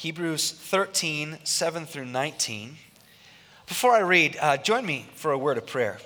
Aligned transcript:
Hebrews 0.00 0.52
13, 0.52 1.40
7 1.44 1.84
through 1.84 2.06
19. 2.06 2.78
Before 3.66 3.92
I 3.92 3.98
read, 3.98 4.34
uh, 4.40 4.56
join 4.56 4.86
me 4.86 5.04
for 5.14 5.30
a 5.30 5.36
word 5.36 5.58
of 5.58 5.66
prayer. 5.66 5.98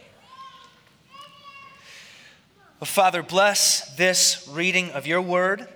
Oh, 2.83 2.86
Father, 2.86 3.22
bless 3.22 3.94
this 3.94 4.49
reading 4.50 4.91
of 4.91 5.07
your 5.07 5.20
word. 5.22 5.68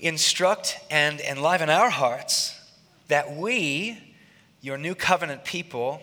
Instruct 0.00 0.78
and 0.90 1.20
enliven 1.20 1.68
our 1.68 1.90
hearts 1.90 2.58
that 3.08 3.36
we, 3.36 4.14
your 4.62 4.78
new 4.78 4.94
covenant 4.94 5.44
people, 5.44 6.00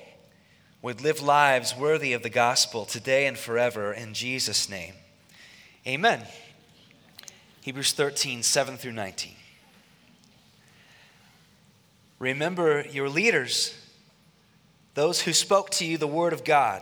would 0.83 1.01
live 1.01 1.23
lives 1.23 1.75
worthy 1.75 2.13
of 2.13 2.21
the 2.21 2.29
gospel 2.29 2.85
today 2.85 3.25
and 3.25 3.35
forever 3.35 3.91
in 3.93 4.13
Jesus' 4.13 4.69
name. 4.69 4.93
Amen. 5.87 6.21
Hebrews 7.61 7.93
13, 7.93 8.43
7 8.43 8.77
through 8.77 8.91
19. 8.91 9.33
Remember 12.23 12.85
your 12.89 13.09
leaders, 13.09 13.77
those 14.93 15.23
who 15.23 15.33
spoke 15.33 15.71
to 15.71 15.85
you 15.85 15.97
the 15.97 16.07
word 16.07 16.31
of 16.31 16.45
God. 16.45 16.81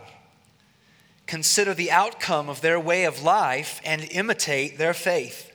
Consider 1.26 1.74
the 1.74 1.90
outcome 1.90 2.48
of 2.48 2.60
their 2.60 2.78
way 2.78 3.06
of 3.06 3.24
life 3.24 3.80
and 3.84 4.06
imitate 4.12 4.78
their 4.78 4.94
faith. 4.94 5.52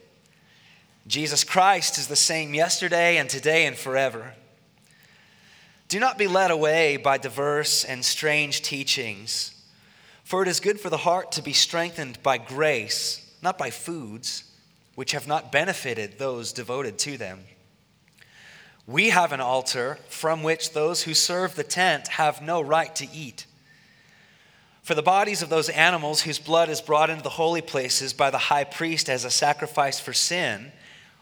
Jesus 1.08 1.46
Christ 1.46 1.98
is 1.98 2.08
the 2.08 2.18
same 2.18 2.54
yesterday 2.54 3.16
and 3.16 3.30
today 3.30 3.66
and 3.66 3.78
forever. 3.78 4.34
Do 5.88 6.02
not 6.02 6.18
be 6.18 6.28
led 6.28 6.52
away 6.52 6.98
by 6.98 7.18
diverse 7.18 7.86
and 7.86 8.04
strange 8.04 8.62
teachings, 8.62 9.56
for 10.26 10.42
it 10.42 10.50
is 10.50 10.60
good 10.60 10.82
for 10.82 10.90
the 10.90 10.98
heart 10.98 11.32
to 11.32 11.42
be 11.42 11.54
strengthened 11.54 12.22
by 12.22 12.38
grace, 12.38 13.26
not 13.42 13.58
by 13.58 13.70
foods, 13.70 14.44
which 14.96 15.14
have 15.14 15.28
not 15.28 15.50
benefited 15.50 16.20
those 16.20 16.52
devoted 16.52 17.00
to 17.00 17.18
them. 17.18 17.40
We 18.88 19.10
have 19.10 19.34
an 19.34 19.42
altar 19.42 20.00
from 20.08 20.44
which 20.44 20.72
those 20.72 21.04
who 21.04 21.14
serve 21.14 21.56
the 21.56 21.64
tent 21.64 22.08
have 22.08 22.42
no 22.42 22.62
right 22.62 22.96
to 22.96 23.08
eat. 23.14 23.46
For 24.82 24.96
the 24.96 25.04
bodies 25.04 25.42
of 25.42 25.50
those 25.50 25.68
animals 25.68 26.22
whose 26.22 26.40
blood 26.40 26.70
is 26.70 26.80
brought 26.80 27.10
into 27.10 27.22
the 27.22 27.30
holy 27.30 27.62
places 27.62 28.14
by 28.14 28.32
the 28.32 28.38
high 28.38 28.64
priest 28.64 29.10
as 29.10 29.26
a 29.26 29.30
sacrifice 29.30 30.00
for 30.00 30.14
sin 30.14 30.72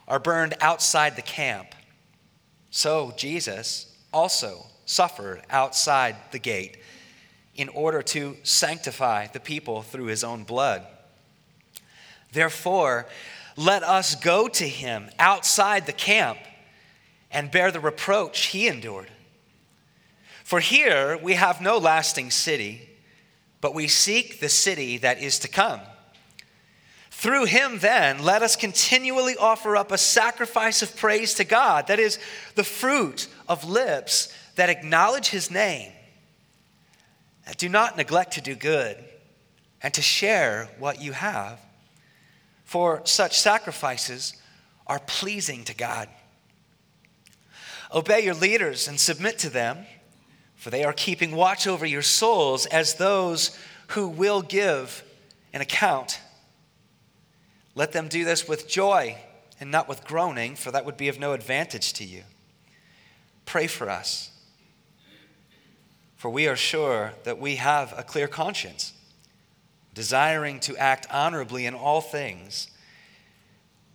are 0.06 0.20
burned 0.20 0.54
outside 0.60 1.16
the 1.16 1.22
camp. 1.22 1.74
So 2.70 3.12
Jesus 3.16 3.92
also 4.12 4.66
suffered 4.84 5.42
outside 5.50 6.14
the 6.30 6.38
gate 6.38 6.76
in 7.56 7.68
order 7.70 8.02
to 8.02 8.36
sanctify 8.44 9.26
the 9.26 9.40
people 9.40 9.82
through 9.82 10.06
his 10.06 10.22
own 10.22 10.44
blood. 10.44 10.86
Therefore, 12.30 13.06
let 13.56 13.82
us 13.82 14.14
go 14.14 14.46
to 14.46 14.68
him 14.68 15.10
outside 15.18 15.86
the 15.86 15.92
camp 15.92 16.38
and 17.36 17.50
bear 17.50 17.70
the 17.70 17.78
reproach 17.78 18.46
he 18.46 18.66
endured. 18.66 19.10
For 20.42 20.58
here 20.58 21.18
we 21.22 21.34
have 21.34 21.60
no 21.60 21.76
lasting 21.76 22.30
city, 22.30 22.88
but 23.60 23.74
we 23.74 23.88
seek 23.88 24.40
the 24.40 24.48
city 24.48 24.96
that 24.96 25.20
is 25.20 25.38
to 25.40 25.48
come. 25.48 25.80
Through 27.10 27.44
him, 27.44 27.80
then, 27.80 28.20
let 28.20 28.40
us 28.40 28.56
continually 28.56 29.36
offer 29.36 29.76
up 29.76 29.92
a 29.92 29.98
sacrifice 29.98 30.80
of 30.80 30.96
praise 30.96 31.34
to 31.34 31.44
God, 31.44 31.88
that 31.88 31.98
is, 31.98 32.18
the 32.54 32.64
fruit 32.64 33.28
of 33.50 33.68
lips 33.68 34.34
that 34.54 34.70
acknowledge 34.70 35.28
his 35.28 35.50
name. 35.50 35.92
Do 37.58 37.68
not 37.68 37.98
neglect 37.98 38.32
to 38.32 38.40
do 38.40 38.54
good 38.54 38.96
and 39.82 39.92
to 39.92 40.00
share 40.00 40.70
what 40.78 41.02
you 41.02 41.12
have, 41.12 41.60
for 42.64 43.02
such 43.04 43.38
sacrifices 43.38 44.32
are 44.86 45.00
pleasing 45.00 45.64
to 45.64 45.74
God. 45.74 46.08
Obey 47.94 48.24
your 48.24 48.34
leaders 48.34 48.88
and 48.88 48.98
submit 48.98 49.38
to 49.38 49.50
them, 49.50 49.86
for 50.56 50.70
they 50.70 50.84
are 50.84 50.92
keeping 50.92 51.34
watch 51.36 51.66
over 51.66 51.86
your 51.86 52.02
souls 52.02 52.66
as 52.66 52.94
those 52.94 53.56
who 53.88 54.08
will 54.08 54.42
give 54.42 55.04
an 55.52 55.60
account. 55.60 56.20
Let 57.74 57.92
them 57.92 58.08
do 58.08 58.24
this 58.24 58.48
with 58.48 58.68
joy 58.68 59.18
and 59.60 59.70
not 59.70 59.88
with 59.88 60.04
groaning, 60.04 60.56
for 60.56 60.70
that 60.70 60.84
would 60.84 60.96
be 60.96 61.08
of 61.08 61.18
no 61.18 61.32
advantage 61.32 61.92
to 61.94 62.04
you. 62.04 62.24
Pray 63.44 63.66
for 63.66 63.88
us, 63.88 64.30
for 66.16 66.30
we 66.30 66.48
are 66.48 66.56
sure 66.56 67.12
that 67.24 67.38
we 67.38 67.56
have 67.56 67.94
a 67.96 68.02
clear 68.02 68.26
conscience, 68.26 68.92
desiring 69.94 70.58
to 70.60 70.76
act 70.76 71.06
honorably 71.10 71.64
in 71.64 71.74
all 71.74 72.00
things. 72.00 72.68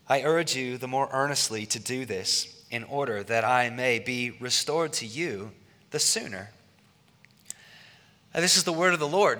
I 0.07 0.23
urge 0.23 0.55
you 0.55 0.77
the 0.77 0.87
more 0.87 1.09
earnestly 1.11 1.65
to 1.67 1.79
do 1.79 2.05
this 2.05 2.60
in 2.71 2.85
order 2.85 3.21
that 3.21 3.43
I 3.43 3.69
may 3.69 3.99
be 3.99 4.31
restored 4.39 4.93
to 4.93 5.05
you 5.05 5.51
the 5.91 5.99
sooner. 5.99 6.49
this 8.33 8.55
is 8.55 8.63
the 8.63 8.73
word 8.73 8.93
of 8.93 8.99
the 8.99 9.07
Lord. 9.07 9.39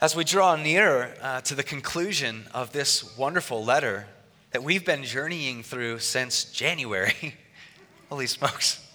As 0.00 0.16
we 0.16 0.24
draw 0.24 0.56
nearer 0.56 1.14
uh, 1.22 1.40
to 1.42 1.54
the 1.54 1.62
conclusion 1.62 2.44
of 2.52 2.72
this 2.72 3.16
wonderful 3.16 3.64
letter 3.64 4.06
that 4.52 4.62
we've 4.62 4.84
been 4.84 5.04
journeying 5.04 5.62
through 5.62 5.98
since 5.98 6.44
January, 6.44 7.34
holy 8.08 8.26
smokes, 8.26 8.86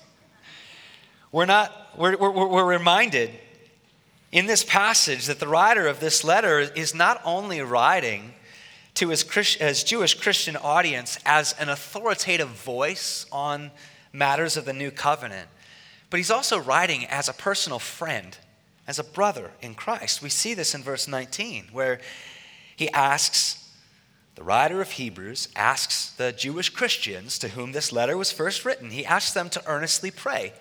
we're, 1.31 1.45
not, 1.45 1.71
we're, 1.97 2.17
we're, 2.17 2.47
we're 2.47 2.65
reminded 2.65 3.31
in 4.31 4.45
this 4.45 4.63
passage 4.63 5.25
that 5.25 5.39
the 5.39 5.47
writer 5.47 5.87
of 5.87 5.99
this 5.99 6.23
letter 6.23 6.59
is 6.59 6.95
not 6.95 7.21
only 7.25 7.61
writing 7.61 8.33
to 8.95 9.09
his, 9.09 9.23
Christ, 9.23 9.59
his 9.59 9.83
Jewish 9.83 10.15
Christian 10.15 10.55
audience 10.57 11.17
as 11.25 11.53
an 11.53 11.69
authoritative 11.69 12.49
voice 12.49 13.25
on 13.31 13.71
matters 14.13 14.57
of 14.57 14.65
the 14.65 14.73
new 14.73 14.91
covenant, 14.91 15.47
but 16.09 16.17
he's 16.17 16.31
also 16.31 16.59
writing 16.59 17.05
as 17.05 17.29
a 17.29 17.33
personal 17.33 17.79
friend, 17.79 18.37
as 18.87 18.99
a 18.99 19.03
brother 19.03 19.51
in 19.61 19.73
Christ. 19.73 20.21
We 20.21 20.29
see 20.29 20.53
this 20.53 20.75
in 20.75 20.83
verse 20.83 21.07
19, 21.07 21.69
where 21.71 22.01
he 22.75 22.89
asks, 22.91 23.57
the 24.35 24.43
writer 24.43 24.81
of 24.81 24.91
Hebrews 24.91 25.49
asks 25.55 26.11
the 26.11 26.31
Jewish 26.31 26.69
Christians 26.69 27.37
to 27.39 27.49
whom 27.49 27.71
this 27.71 27.91
letter 27.91 28.17
was 28.17 28.31
first 28.31 28.65
written, 28.65 28.89
he 28.89 29.05
asks 29.05 29.33
them 29.33 29.49
to 29.51 29.63
earnestly 29.67 30.11
pray 30.11 30.53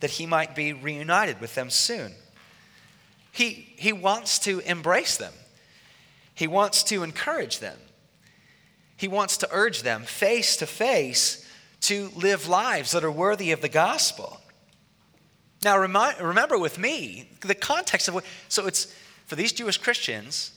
that 0.00 0.12
he 0.12 0.26
might 0.26 0.54
be 0.54 0.72
reunited 0.72 1.40
with 1.40 1.54
them 1.54 1.70
soon. 1.70 2.12
He, 3.32 3.72
he 3.76 3.92
wants 3.92 4.38
to 4.40 4.60
embrace 4.60 5.16
them. 5.16 5.32
He 6.40 6.46
wants 6.46 6.82
to 6.84 7.02
encourage 7.02 7.58
them. 7.58 7.76
He 8.96 9.08
wants 9.08 9.36
to 9.36 9.48
urge 9.52 9.82
them 9.82 10.04
face 10.04 10.56
to 10.56 10.66
face 10.66 11.46
to 11.82 12.10
live 12.16 12.48
lives 12.48 12.92
that 12.92 13.04
are 13.04 13.10
worthy 13.10 13.52
of 13.52 13.60
the 13.60 13.68
gospel. 13.68 14.40
Now, 15.62 15.76
remember 15.76 16.58
with 16.58 16.78
me 16.78 17.28
the 17.42 17.54
context 17.54 18.08
of 18.08 18.14
what, 18.14 18.24
so 18.48 18.66
it's 18.66 18.86
for 19.26 19.36
these 19.36 19.52
Jewish 19.52 19.76
Christians, 19.76 20.52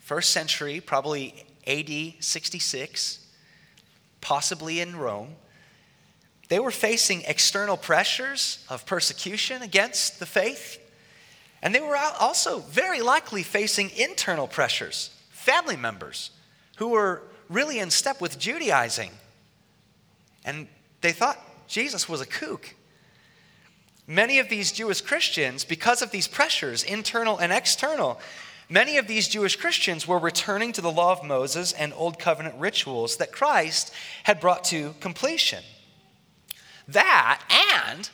first 0.00 0.30
century, 0.30 0.80
probably 0.80 1.44
AD 1.66 2.14
66, 2.24 3.18
possibly 4.22 4.80
in 4.80 4.96
Rome, 4.96 5.36
they 6.48 6.60
were 6.60 6.70
facing 6.70 7.24
external 7.26 7.76
pressures 7.76 8.64
of 8.70 8.86
persecution 8.86 9.60
against 9.60 10.18
the 10.18 10.24
faith. 10.24 10.78
And 11.62 11.74
they 11.74 11.80
were 11.80 11.96
also 11.96 12.60
very 12.60 13.00
likely 13.00 13.42
facing 13.42 13.90
internal 13.90 14.48
pressures, 14.48 15.10
family 15.30 15.76
members 15.76 16.30
who 16.76 16.88
were 16.88 17.22
really 17.48 17.78
in 17.78 17.90
step 17.90 18.20
with 18.20 18.38
Judaizing. 18.38 19.10
And 20.44 20.68
they 21.02 21.12
thought 21.12 21.38
Jesus 21.68 22.08
was 22.08 22.20
a 22.20 22.26
kook. 22.26 22.74
Many 24.06 24.38
of 24.38 24.48
these 24.48 24.72
Jewish 24.72 25.02
Christians, 25.02 25.64
because 25.64 26.02
of 26.02 26.10
these 26.10 26.26
pressures, 26.26 26.82
internal 26.82 27.38
and 27.38 27.52
external, 27.52 28.18
many 28.68 28.96
of 28.96 29.06
these 29.06 29.28
Jewish 29.28 29.56
Christians 29.56 30.08
were 30.08 30.18
returning 30.18 30.72
to 30.72 30.80
the 30.80 30.90
law 30.90 31.12
of 31.12 31.22
Moses 31.22 31.72
and 31.72 31.92
Old 31.94 32.18
Covenant 32.18 32.56
rituals 32.58 33.18
that 33.18 33.32
Christ 33.32 33.92
had 34.24 34.40
brought 34.40 34.64
to 34.64 34.94
completion. 35.00 35.62
That 36.88 37.42
and 37.88 38.08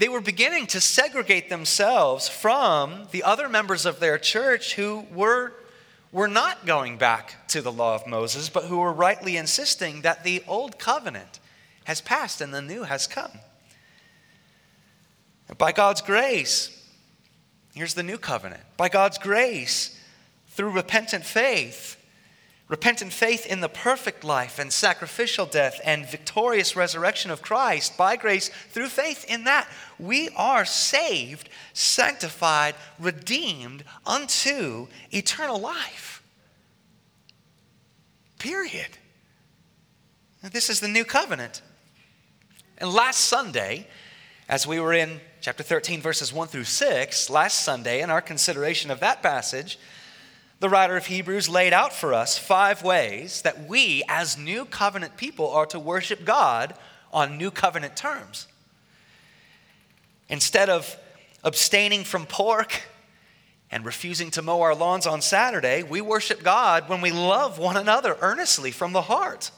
they 0.00 0.08
were 0.08 0.22
beginning 0.22 0.66
to 0.66 0.80
segregate 0.80 1.50
themselves 1.50 2.26
from 2.26 3.06
the 3.10 3.22
other 3.22 3.50
members 3.50 3.84
of 3.84 4.00
their 4.00 4.16
church 4.16 4.74
who 4.74 5.04
were, 5.12 5.52
were 6.10 6.26
not 6.26 6.64
going 6.64 6.96
back 6.96 7.46
to 7.48 7.60
the 7.60 7.70
law 7.70 7.94
of 7.96 8.06
Moses, 8.06 8.48
but 8.48 8.64
who 8.64 8.78
were 8.78 8.94
rightly 8.94 9.36
insisting 9.36 10.00
that 10.00 10.24
the 10.24 10.42
old 10.48 10.78
covenant 10.78 11.38
has 11.84 12.00
passed 12.00 12.40
and 12.40 12.54
the 12.54 12.62
new 12.62 12.84
has 12.84 13.06
come. 13.06 13.30
By 15.58 15.70
God's 15.70 16.00
grace, 16.00 16.82
here's 17.74 17.92
the 17.92 18.02
new 18.02 18.16
covenant. 18.16 18.62
By 18.78 18.88
God's 18.88 19.18
grace, 19.18 20.00
through 20.48 20.70
repentant 20.70 21.26
faith, 21.26 21.99
Repentant 22.70 23.12
faith 23.12 23.46
in 23.46 23.60
the 23.60 23.68
perfect 23.68 24.22
life 24.22 24.60
and 24.60 24.72
sacrificial 24.72 25.44
death 25.44 25.80
and 25.84 26.08
victorious 26.08 26.76
resurrection 26.76 27.32
of 27.32 27.42
Christ 27.42 27.96
by 27.96 28.14
grace 28.14 28.48
through 28.70 28.90
faith 28.90 29.24
in 29.28 29.42
that, 29.42 29.68
we 29.98 30.28
are 30.36 30.64
saved, 30.64 31.48
sanctified, 31.72 32.76
redeemed 33.00 33.82
unto 34.06 34.86
eternal 35.10 35.58
life. 35.58 36.22
Period. 38.38 38.98
This 40.40 40.70
is 40.70 40.78
the 40.78 40.86
new 40.86 41.04
covenant. 41.04 41.62
And 42.78 42.92
last 42.92 43.22
Sunday, 43.22 43.88
as 44.48 44.64
we 44.64 44.78
were 44.78 44.92
in 44.92 45.20
chapter 45.40 45.64
13, 45.64 46.00
verses 46.00 46.32
1 46.32 46.46
through 46.46 46.64
6, 46.64 47.30
last 47.30 47.64
Sunday, 47.64 48.00
in 48.00 48.10
our 48.10 48.22
consideration 48.22 48.92
of 48.92 49.00
that 49.00 49.24
passage, 49.24 49.76
the 50.60 50.68
writer 50.68 50.96
of 50.96 51.06
Hebrews 51.06 51.48
laid 51.48 51.72
out 51.72 51.92
for 51.92 52.12
us 52.12 52.38
five 52.38 52.82
ways 52.82 53.42
that 53.42 53.66
we, 53.66 54.02
as 54.08 54.38
new 54.38 54.66
covenant 54.66 55.16
people, 55.16 55.50
are 55.50 55.66
to 55.66 55.80
worship 55.80 56.24
God 56.24 56.74
on 57.12 57.38
new 57.38 57.50
covenant 57.50 57.96
terms. 57.96 58.46
Instead 60.28 60.68
of 60.68 60.96
abstaining 61.42 62.04
from 62.04 62.26
pork 62.26 62.82
and 63.70 63.86
refusing 63.86 64.30
to 64.32 64.42
mow 64.42 64.60
our 64.60 64.74
lawns 64.74 65.06
on 65.06 65.22
Saturday, 65.22 65.82
we 65.82 66.02
worship 66.02 66.42
God 66.42 66.88
when 66.88 67.00
we 67.00 67.10
love 67.10 67.58
one 67.58 67.78
another 67.78 68.16
earnestly 68.20 68.70
from 68.70 68.92
the 68.92 69.02
heart. 69.02 69.50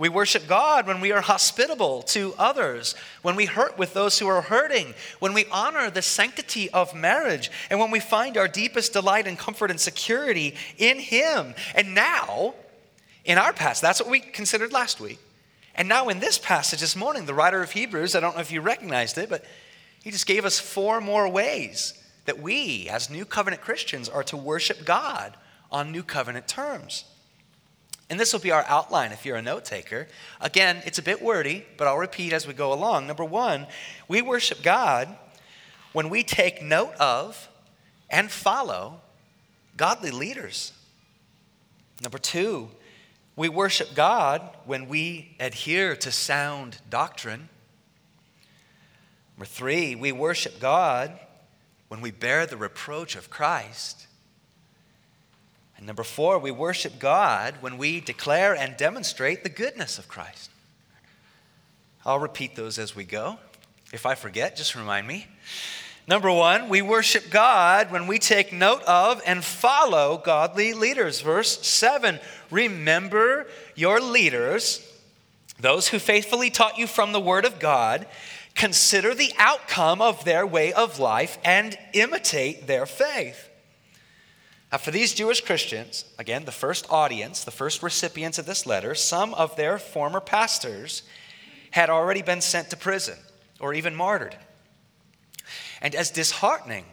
We 0.00 0.08
worship 0.08 0.48
God 0.48 0.86
when 0.86 1.02
we 1.02 1.12
are 1.12 1.20
hospitable 1.20 2.00
to 2.04 2.32
others, 2.38 2.94
when 3.20 3.36
we 3.36 3.44
hurt 3.44 3.76
with 3.76 3.92
those 3.92 4.18
who 4.18 4.28
are 4.28 4.40
hurting, 4.40 4.94
when 5.18 5.34
we 5.34 5.44
honor 5.52 5.90
the 5.90 6.00
sanctity 6.00 6.70
of 6.70 6.94
marriage, 6.94 7.50
and 7.68 7.78
when 7.78 7.90
we 7.90 8.00
find 8.00 8.38
our 8.38 8.48
deepest 8.48 8.94
delight 8.94 9.26
and 9.26 9.38
comfort 9.38 9.70
and 9.70 9.78
security 9.78 10.54
in 10.78 10.98
Him. 10.98 11.54
And 11.74 11.94
now, 11.94 12.54
in 13.26 13.36
our 13.36 13.52
past, 13.52 13.82
that's 13.82 14.00
what 14.00 14.08
we 14.08 14.20
considered 14.20 14.72
last 14.72 15.00
week. 15.00 15.18
And 15.74 15.86
now, 15.86 16.08
in 16.08 16.18
this 16.18 16.38
passage 16.38 16.80
this 16.80 16.96
morning, 16.96 17.26
the 17.26 17.34
writer 17.34 17.62
of 17.62 17.72
Hebrews, 17.72 18.16
I 18.16 18.20
don't 18.20 18.34
know 18.34 18.40
if 18.40 18.50
you 18.50 18.62
recognized 18.62 19.18
it, 19.18 19.28
but 19.28 19.44
he 20.02 20.10
just 20.10 20.26
gave 20.26 20.46
us 20.46 20.58
four 20.58 21.02
more 21.02 21.28
ways 21.28 21.92
that 22.24 22.40
we, 22.40 22.88
as 22.88 23.10
new 23.10 23.26
covenant 23.26 23.60
Christians, 23.60 24.08
are 24.08 24.24
to 24.24 24.38
worship 24.38 24.86
God 24.86 25.36
on 25.70 25.92
new 25.92 26.02
covenant 26.02 26.48
terms. 26.48 27.04
And 28.10 28.18
this 28.18 28.32
will 28.32 28.40
be 28.40 28.50
our 28.50 28.64
outline 28.66 29.12
if 29.12 29.24
you're 29.24 29.36
a 29.36 29.42
note 29.42 29.64
taker. 29.64 30.08
Again, 30.40 30.82
it's 30.84 30.98
a 30.98 31.02
bit 31.02 31.22
wordy, 31.22 31.64
but 31.76 31.86
I'll 31.86 31.96
repeat 31.96 32.32
as 32.32 32.44
we 32.44 32.52
go 32.52 32.72
along. 32.72 33.06
Number 33.06 33.24
one, 33.24 33.68
we 34.08 34.20
worship 34.20 34.62
God 34.62 35.16
when 35.92 36.10
we 36.10 36.24
take 36.24 36.60
note 36.60 36.94
of 36.94 37.48
and 38.10 38.28
follow 38.28 39.00
godly 39.76 40.10
leaders. 40.10 40.72
Number 42.02 42.18
two, 42.18 42.68
we 43.36 43.48
worship 43.48 43.94
God 43.94 44.42
when 44.64 44.88
we 44.88 45.36
adhere 45.38 45.94
to 45.96 46.10
sound 46.10 46.78
doctrine. 46.90 47.48
Number 49.36 49.46
three, 49.46 49.94
we 49.94 50.10
worship 50.10 50.58
God 50.58 51.18
when 51.86 52.00
we 52.00 52.10
bear 52.10 52.44
the 52.44 52.56
reproach 52.56 53.14
of 53.14 53.30
Christ. 53.30 54.08
And 55.80 55.86
number 55.86 56.04
four, 56.04 56.38
we 56.38 56.50
worship 56.50 56.98
God 56.98 57.54
when 57.62 57.78
we 57.78 58.00
declare 58.00 58.54
and 58.54 58.76
demonstrate 58.76 59.42
the 59.42 59.48
goodness 59.48 59.98
of 59.98 60.08
Christ. 60.08 60.50
I'll 62.04 62.18
repeat 62.18 62.54
those 62.54 62.78
as 62.78 62.94
we 62.94 63.04
go. 63.04 63.38
If 63.90 64.04
I 64.04 64.14
forget, 64.14 64.56
just 64.56 64.74
remind 64.74 65.06
me. 65.06 65.26
Number 66.06 66.30
one, 66.30 66.68
we 66.68 66.82
worship 66.82 67.30
God 67.30 67.90
when 67.90 68.06
we 68.06 68.18
take 68.18 68.52
note 68.52 68.82
of 68.82 69.22
and 69.26 69.42
follow 69.42 70.18
godly 70.22 70.74
leaders. 70.74 71.22
Verse 71.22 71.66
7 71.66 72.20
Remember 72.50 73.46
your 73.74 74.00
leaders, 74.00 74.86
those 75.58 75.88
who 75.88 75.98
faithfully 75.98 76.50
taught 76.50 76.76
you 76.76 76.86
from 76.86 77.12
the 77.12 77.20
Word 77.20 77.46
of 77.46 77.58
God. 77.58 78.06
Consider 78.54 79.14
the 79.14 79.32
outcome 79.38 80.02
of 80.02 80.24
their 80.26 80.46
way 80.46 80.74
of 80.74 80.98
life 80.98 81.38
and 81.42 81.78
imitate 81.94 82.66
their 82.66 82.84
faith. 82.84 83.49
Now, 84.72 84.78
for 84.78 84.92
these 84.92 85.14
Jewish 85.14 85.40
Christians, 85.40 86.04
again, 86.18 86.44
the 86.44 86.52
first 86.52 86.86
audience, 86.90 87.42
the 87.42 87.50
first 87.50 87.82
recipients 87.82 88.38
of 88.38 88.46
this 88.46 88.66
letter, 88.66 88.94
some 88.94 89.34
of 89.34 89.56
their 89.56 89.78
former 89.78 90.20
pastors 90.20 91.02
had 91.72 91.90
already 91.90 92.22
been 92.22 92.40
sent 92.40 92.70
to 92.70 92.76
prison 92.76 93.18
or 93.58 93.74
even 93.74 93.96
martyred. 93.96 94.36
And 95.80 95.94
as 95.94 96.10
disheartening 96.10 96.84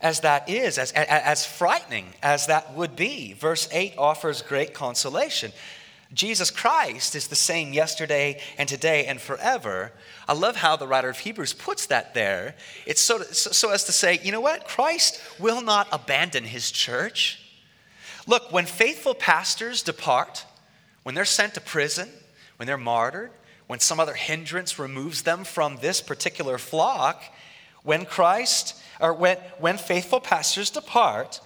as 0.00 0.20
that 0.20 0.48
is, 0.48 0.76
as, 0.76 0.92
as, 0.92 1.46
frightening 1.46 2.12
as 2.22 2.46
that 2.46 2.74
would 2.74 2.96
be, 2.96 3.32
verse 3.32 3.68
8 3.72 3.94
offers 3.96 4.42
great 4.42 4.74
consolation. 4.74 5.52
Jesus 6.14 6.50
Christ 6.50 7.14
is 7.14 7.26
the 7.26 7.34
same 7.34 7.72
yesterday 7.72 8.40
and 8.56 8.68
today 8.68 9.06
and 9.06 9.20
forever. 9.20 9.92
I 10.28 10.32
love 10.32 10.56
how 10.56 10.76
the 10.76 10.86
writer 10.86 11.08
of 11.08 11.18
Hebrews 11.18 11.52
puts 11.52 11.86
that 11.86 12.14
there. 12.14 12.54
It's 12.86 13.00
so, 13.00 13.22
so 13.22 13.70
as 13.70 13.84
to 13.84 13.92
say, 13.92 14.20
you 14.22 14.32
know 14.32 14.40
what? 14.40 14.66
Christ 14.66 15.20
will 15.38 15.60
not 15.60 15.88
abandon 15.92 16.44
his 16.44 16.70
church. 16.70 17.40
Look, 18.26 18.52
when 18.52 18.64
faithful 18.64 19.14
pastors 19.14 19.82
depart, 19.82 20.46
when 21.02 21.14
they're 21.14 21.24
sent 21.24 21.54
to 21.54 21.60
prison, 21.60 22.08
when 22.56 22.66
they're 22.66 22.78
martyred, 22.78 23.32
when 23.66 23.80
some 23.80 23.98
other 23.98 24.14
hindrance 24.14 24.78
removes 24.78 25.22
them 25.22 25.44
from 25.44 25.76
this 25.76 26.00
particular 26.00 26.58
flock, 26.58 27.22
when 27.82 28.04
Christ, 28.04 28.80
or 29.00 29.12
when, 29.12 29.36
when 29.58 29.78
faithful 29.78 30.20
pastors 30.20 30.70
depart, 30.70 31.40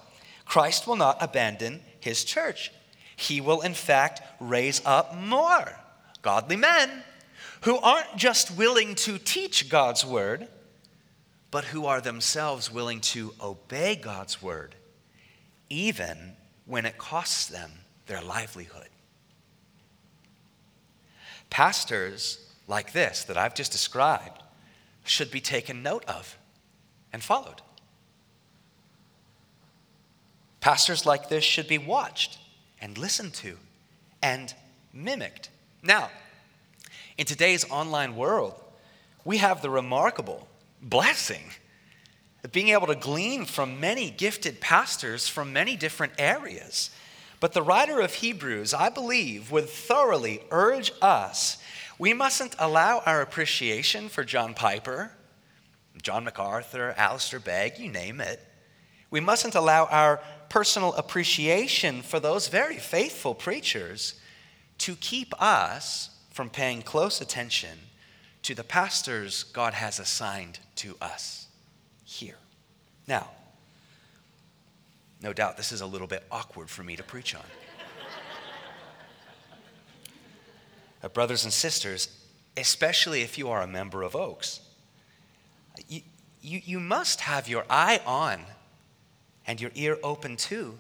Christ 0.44 0.86
will 0.86 0.96
not 0.96 1.18
abandon 1.20 1.80
his 2.00 2.24
church. 2.24 2.72
He 3.18 3.40
will, 3.40 3.62
in 3.62 3.74
fact, 3.74 4.22
raise 4.38 4.80
up 4.84 5.16
more 5.16 5.76
godly 6.22 6.54
men 6.54 7.02
who 7.62 7.76
aren't 7.78 8.16
just 8.16 8.56
willing 8.56 8.94
to 8.94 9.18
teach 9.18 9.68
God's 9.68 10.06
word, 10.06 10.46
but 11.50 11.64
who 11.64 11.84
are 11.84 12.00
themselves 12.00 12.72
willing 12.72 13.00
to 13.00 13.34
obey 13.40 13.96
God's 13.96 14.40
word, 14.40 14.76
even 15.68 16.36
when 16.64 16.86
it 16.86 16.96
costs 16.96 17.46
them 17.46 17.72
their 18.06 18.22
livelihood. 18.22 18.88
Pastors 21.50 22.38
like 22.68 22.92
this 22.92 23.24
that 23.24 23.36
I've 23.36 23.56
just 23.56 23.72
described 23.72 24.44
should 25.02 25.32
be 25.32 25.40
taken 25.40 25.82
note 25.82 26.04
of 26.04 26.38
and 27.12 27.20
followed. 27.20 27.62
Pastors 30.60 31.04
like 31.04 31.28
this 31.28 31.42
should 31.42 31.66
be 31.66 31.78
watched 31.78 32.38
and 32.80 32.98
listened 32.98 33.34
to 33.34 33.56
and 34.22 34.54
mimicked. 34.92 35.50
Now, 35.82 36.10
in 37.16 37.26
today's 37.26 37.68
online 37.70 38.16
world, 38.16 38.54
we 39.24 39.38
have 39.38 39.62
the 39.62 39.70
remarkable 39.70 40.48
blessing 40.80 41.42
of 42.44 42.52
being 42.52 42.68
able 42.68 42.86
to 42.86 42.94
glean 42.94 43.44
from 43.44 43.80
many 43.80 44.10
gifted 44.10 44.60
pastors 44.60 45.28
from 45.28 45.52
many 45.52 45.76
different 45.76 46.12
areas. 46.18 46.90
But 47.40 47.52
the 47.52 47.62
writer 47.62 48.00
of 48.00 48.14
Hebrews, 48.14 48.74
I 48.74 48.88
believe, 48.88 49.50
would 49.50 49.68
thoroughly 49.68 50.40
urge 50.50 50.92
us 51.02 51.58
we 51.98 52.14
mustn't 52.14 52.54
allow 52.60 53.02
our 53.04 53.20
appreciation 53.20 54.08
for 54.08 54.22
John 54.22 54.54
Piper, 54.54 55.10
John 56.00 56.22
MacArthur, 56.22 56.94
Alistair 56.96 57.40
Begg, 57.40 57.78
you 57.78 57.90
name 57.90 58.20
it. 58.20 58.40
We 59.10 59.18
mustn't 59.18 59.56
allow 59.56 59.86
our 59.86 60.20
personal 60.48 60.94
appreciation 60.94 62.02
for 62.02 62.20
those 62.20 62.48
very 62.48 62.76
faithful 62.76 63.34
preachers 63.34 64.14
to 64.78 64.96
keep 64.96 65.34
us 65.42 66.10
from 66.30 66.48
paying 66.48 66.82
close 66.82 67.20
attention 67.20 67.78
to 68.42 68.54
the 68.54 68.64
pastors 68.64 69.44
God 69.44 69.74
has 69.74 69.98
assigned 69.98 70.60
to 70.76 70.96
us 71.00 71.48
here. 72.04 72.36
Now, 73.06 73.30
no 75.20 75.32
doubt 75.32 75.56
this 75.56 75.72
is 75.72 75.80
a 75.80 75.86
little 75.86 76.06
bit 76.06 76.24
awkward 76.30 76.70
for 76.70 76.82
me 76.82 76.96
to 76.96 77.02
preach 77.02 77.34
on. 77.34 77.42
but, 81.02 81.12
brothers 81.12 81.44
and 81.44 81.52
sisters, 81.52 82.08
especially 82.56 83.22
if 83.22 83.36
you 83.36 83.48
are 83.48 83.62
a 83.62 83.66
member 83.66 84.02
of 84.02 84.14
Oaks, 84.14 84.60
you, 85.88 86.02
you, 86.40 86.60
you 86.64 86.80
must 86.80 87.20
have 87.20 87.48
your 87.48 87.64
eye 87.68 88.00
on 88.06 88.40
and 89.48 89.60
your 89.60 89.72
ear 89.74 89.98
open 90.04 90.36
too. 90.36 90.78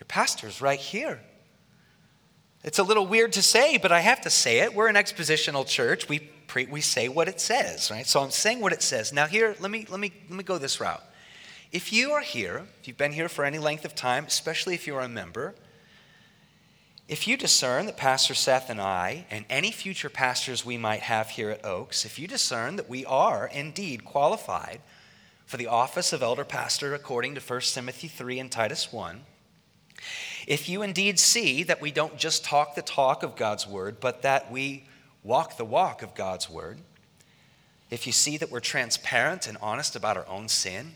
Your 0.00 0.06
pastor's 0.08 0.60
right 0.60 0.80
here. 0.80 1.20
It's 2.64 2.78
a 2.78 2.82
little 2.82 3.06
weird 3.06 3.34
to 3.34 3.42
say, 3.42 3.76
but 3.76 3.92
I 3.92 4.00
have 4.00 4.22
to 4.22 4.30
say 4.30 4.60
it. 4.60 4.74
We're 4.74 4.88
an 4.88 4.96
expositional 4.96 5.66
church. 5.66 6.08
We, 6.08 6.18
pre- 6.18 6.64
we 6.64 6.80
say 6.80 7.08
what 7.08 7.28
it 7.28 7.40
says, 7.40 7.90
right? 7.90 8.06
So 8.06 8.20
I'm 8.20 8.30
saying 8.30 8.60
what 8.60 8.72
it 8.72 8.82
says. 8.82 9.12
Now, 9.12 9.26
here, 9.26 9.54
let 9.60 9.70
me, 9.70 9.86
let, 9.90 10.00
me, 10.00 10.12
let 10.30 10.36
me 10.36 10.42
go 10.42 10.56
this 10.56 10.80
route. 10.80 11.04
If 11.70 11.92
you 11.92 12.12
are 12.12 12.22
here, 12.22 12.66
if 12.80 12.88
you've 12.88 12.96
been 12.96 13.12
here 13.12 13.28
for 13.28 13.44
any 13.44 13.58
length 13.58 13.84
of 13.84 13.94
time, 13.94 14.24
especially 14.24 14.74
if 14.74 14.86
you're 14.86 15.00
a 15.00 15.08
member, 15.08 15.54
if 17.06 17.28
you 17.28 17.36
discern 17.36 17.84
that 17.84 17.98
Pastor 17.98 18.32
Seth 18.32 18.70
and 18.70 18.80
I, 18.80 19.26
and 19.30 19.44
any 19.50 19.70
future 19.70 20.08
pastors 20.08 20.64
we 20.64 20.78
might 20.78 21.00
have 21.00 21.30
here 21.30 21.50
at 21.50 21.66
Oaks, 21.66 22.06
if 22.06 22.18
you 22.18 22.26
discern 22.26 22.76
that 22.76 22.88
we 22.88 23.04
are 23.04 23.46
indeed 23.46 24.06
qualified 24.06 24.80
for 25.46 25.56
the 25.56 25.66
office 25.66 26.12
of 26.12 26.22
elder 26.22 26.44
pastor 26.44 26.94
according 26.94 27.34
to 27.34 27.40
1 27.40 27.60
Timothy 27.60 28.08
3 28.08 28.38
and 28.38 28.50
Titus 28.50 28.92
1. 28.92 29.20
If 30.46 30.68
you 30.68 30.82
indeed 30.82 31.18
see 31.18 31.62
that 31.62 31.80
we 31.80 31.90
don't 31.90 32.16
just 32.16 32.44
talk 32.44 32.74
the 32.74 32.82
talk 32.82 33.22
of 33.22 33.36
God's 33.36 33.66
word, 33.66 33.98
but 34.00 34.22
that 34.22 34.50
we 34.50 34.84
walk 35.22 35.56
the 35.56 35.64
walk 35.64 36.02
of 36.02 36.14
God's 36.14 36.50
word, 36.50 36.78
if 37.90 38.06
you 38.06 38.12
see 38.12 38.36
that 38.38 38.50
we're 38.50 38.60
transparent 38.60 39.46
and 39.46 39.56
honest 39.60 39.96
about 39.96 40.16
our 40.16 40.28
own 40.28 40.48
sin, 40.48 40.94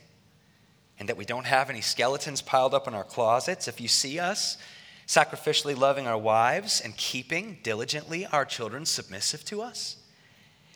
and 0.98 1.08
that 1.08 1.16
we 1.16 1.24
don't 1.24 1.46
have 1.46 1.70
any 1.70 1.80
skeletons 1.80 2.42
piled 2.42 2.74
up 2.74 2.88
in 2.88 2.94
our 2.94 3.04
closets, 3.04 3.68
if 3.68 3.80
you 3.80 3.88
see 3.88 4.18
us 4.18 4.58
sacrificially 5.06 5.76
loving 5.76 6.06
our 6.06 6.18
wives 6.18 6.80
and 6.80 6.96
keeping 6.96 7.58
diligently 7.62 8.26
our 8.26 8.44
children 8.44 8.84
submissive 8.84 9.44
to 9.46 9.62
us? 9.62 9.96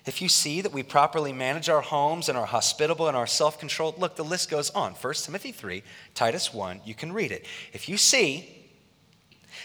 If 0.04 0.20
you 0.20 0.28
see 0.28 0.60
that 0.60 0.72
we 0.72 0.82
properly 0.82 1.32
manage 1.32 1.68
our 1.68 1.80
homes 1.80 2.28
and 2.28 2.36
are 2.36 2.46
hospitable 2.46 3.06
and 3.06 3.16
are 3.16 3.26
self 3.26 3.58
controlled, 3.58 3.98
look, 3.98 4.16
the 4.16 4.24
list 4.24 4.50
goes 4.50 4.70
on. 4.70 4.94
1 4.94 5.14
Timothy 5.14 5.52
3, 5.52 5.82
Titus 6.14 6.52
1, 6.52 6.80
you 6.84 6.94
can 6.94 7.12
read 7.12 7.30
it. 7.30 7.46
If 7.72 7.88
you 7.88 7.96
see 7.96 8.68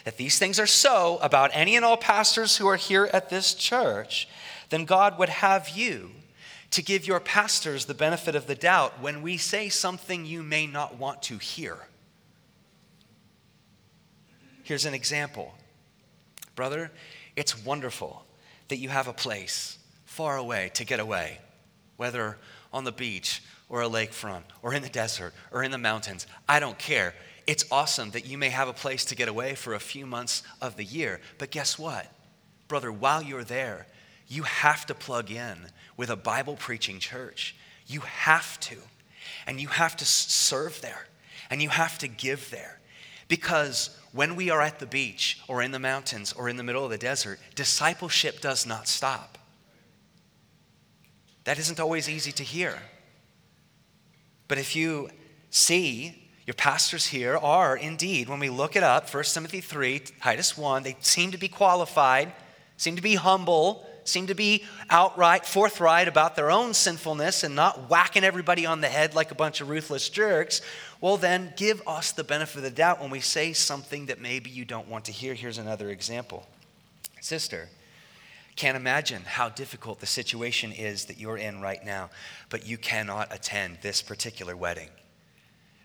that 0.04 0.18
these 0.18 0.38
things 0.38 0.60
are 0.60 0.68
so 0.68 1.18
about 1.22 1.50
any 1.54 1.76
and 1.76 1.84
all 1.84 1.98
pastors 1.98 2.58
who 2.58 2.68
are 2.68 2.76
here 2.76 3.10
at 3.14 3.30
this 3.30 3.56
church, 3.56 4.30
then 4.70 4.86
God 4.86 5.18
would 5.18 5.30
have 5.30 5.70
you 5.70 6.12
to 6.70 6.84
give 6.84 7.08
your 7.08 7.20
pastors 7.20 7.86
the 7.86 7.94
benefit 7.94 8.36
of 8.36 8.46
the 8.46 8.56
doubt 8.56 9.02
when 9.02 9.22
we 9.22 9.38
say 9.38 9.70
something 9.70 10.26
you 10.26 10.44
may 10.44 10.68
not 10.68 10.98
want 10.98 11.24
to 11.24 11.38
hear. 11.38 11.88
Here's 14.64 14.86
an 14.86 14.94
example. 14.94 15.56
Brother, 16.56 16.92
it's 17.36 17.66
wonderful 17.66 18.26
that 18.68 18.78
you 18.78 18.90
have 18.90 19.08
a 19.08 19.14
place 19.14 19.78
far 20.18 20.38
away 20.38 20.72
to 20.74 20.84
get 20.84 21.00
away, 21.00 21.38
whether 21.98 22.40
on 22.74 22.84
the 22.84 22.92
beach 22.92 23.44
or 23.70 23.84
a 23.84 23.88
lakefront 23.88 24.42
or 24.64 24.74
in 24.74 24.82
the 24.82 24.90
desert 24.90 25.32
or 25.52 25.62
in 25.62 25.70
the 25.70 25.78
mountains. 25.78 26.26
I 26.50 26.60
don't 26.60 26.80
care. 26.80 27.14
It's 27.46 27.66
awesome 27.72 28.10
that 28.12 28.26
you 28.26 28.36
may 28.36 28.50
have 28.50 28.68
a 28.68 28.74
place 28.74 29.06
to 29.06 29.16
get 29.16 29.28
away 29.28 29.54
for 29.54 29.76
a 29.76 29.80
few 29.80 30.08
months 30.08 30.42
of 30.60 30.76
the 30.76 30.84
year. 30.84 31.22
But 31.38 31.52
guess 31.52 31.78
what? 31.78 32.12
Brother, 32.68 32.92
while 32.92 33.22
you're 33.22 33.44
there, 33.44 33.86
you 34.28 34.42
have 34.42 34.88
to 34.88 34.96
plug 34.96 35.30
in 35.30 35.56
with 35.98 36.10
a 36.10 36.16
Bible 36.16 36.56
preaching 36.56 36.98
church. 36.98 37.56
You 37.86 38.00
have 38.00 38.60
to. 38.62 38.78
And 39.46 39.62
you 39.62 39.68
have 39.68 39.96
to 39.98 40.06
serve 40.06 40.82
there. 40.82 41.06
And 41.52 41.62
you 41.62 41.70
have 41.70 42.00
to 42.00 42.08
give 42.08 42.50
there. 42.50 42.80
Because 43.28 43.96
when 44.14 44.36
we 44.36 44.50
are 44.50 44.62
at 44.62 44.80
the 44.80 44.88
beach 44.88 45.40
or 45.48 45.62
in 45.62 45.70
the 45.70 45.80
mountains 45.80 46.34
or 46.34 46.50
in 46.50 46.58
the 46.58 46.64
middle 46.64 46.84
of 46.84 46.90
the 46.90 46.98
desert, 46.98 47.40
discipleship 47.54 48.42
does 48.42 48.66
not 48.66 48.88
stop. 48.88 49.38
That 51.48 51.60
isn't 51.60 51.80
always 51.80 52.10
easy 52.10 52.34
to 52.34 52.44
hear. 52.44 52.78
But 54.50 54.58
if 54.58 54.76
you 54.76 55.10
see 55.50 56.30
your 56.46 56.56
pastors 56.56 57.06
here 57.06 57.38
are 57.38 57.78
indeed, 57.78 58.28
when 58.28 58.40
we 58.40 58.50
look 58.50 58.76
it 58.76 58.84
up, 58.84 59.10
1 59.14 59.24
Timothy 59.24 59.62
3, 59.62 60.00
Titus 60.22 60.58
1, 60.58 60.84
they 60.84 60.98
seem 61.00 61.32
to 61.32 61.38
be 61.38 61.48
qualified, 61.48 62.34
seem 62.76 62.98
to 62.98 63.02
be 63.02 63.16
humble, 63.16 63.88
seem 64.04 64.28
to 64.28 64.34
be 64.34 64.66
outright 64.90 65.46
forthright 65.46 66.10
about 66.10 66.36
their 66.36 66.52
own 66.52 66.74
sinfulness 66.74 67.46
and 67.46 67.56
not 67.56 67.90
whacking 67.90 68.26
everybody 68.26 68.66
on 68.66 68.82
the 68.82 68.90
head 68.90 69.16
like 69.16 69.32
a 69.32 69.36
bunch 69.36 69.62
of 69.62 69.70
ruthless 69.70 70.10
jerks. 70.10 70.60
Well, 71.00 71.16
then 71.16 71.54
give 71.56 71.82
us 71.88 72.12
the 72.12 72.26
benefit 72.26 72.58
of 72.58 72.64
the 72.64 72.72
doubt 72.72 73.00
when 73.00 73.10
we 73.10 73.22
say 73.22 73.54
something 73.54 74.08
that 74.08 74.20
maybe 74.20 74.50
you 74.50 74.66
don't 74.66 74.90
want 74.90 75.06
to 75.06 75.14
hear. 75.14 75.34
Here's 75.34 75.60
another 75.60 75.92
example. 75.92 76.46
Sister, 77.22 77.70
can't 78.58 78.76
imagine 78.76 79.22
how 79.24 79.50
difficult 79.50 80.00
the 80.00 80.06
situation 80.06 80.72
is 80.74 81.06
that 81.06 81.20
you're 81.20 81.38
in 81.38 81.62
right 81.62 81.84
now, 81.86 82.10
but 82.50 82.68
you 82.68 82.78
cannot 82.78 83.34
attend 83.34 83.78
this 83.82 84.02
particular 84.02 84.58
wedding 84.58 84.90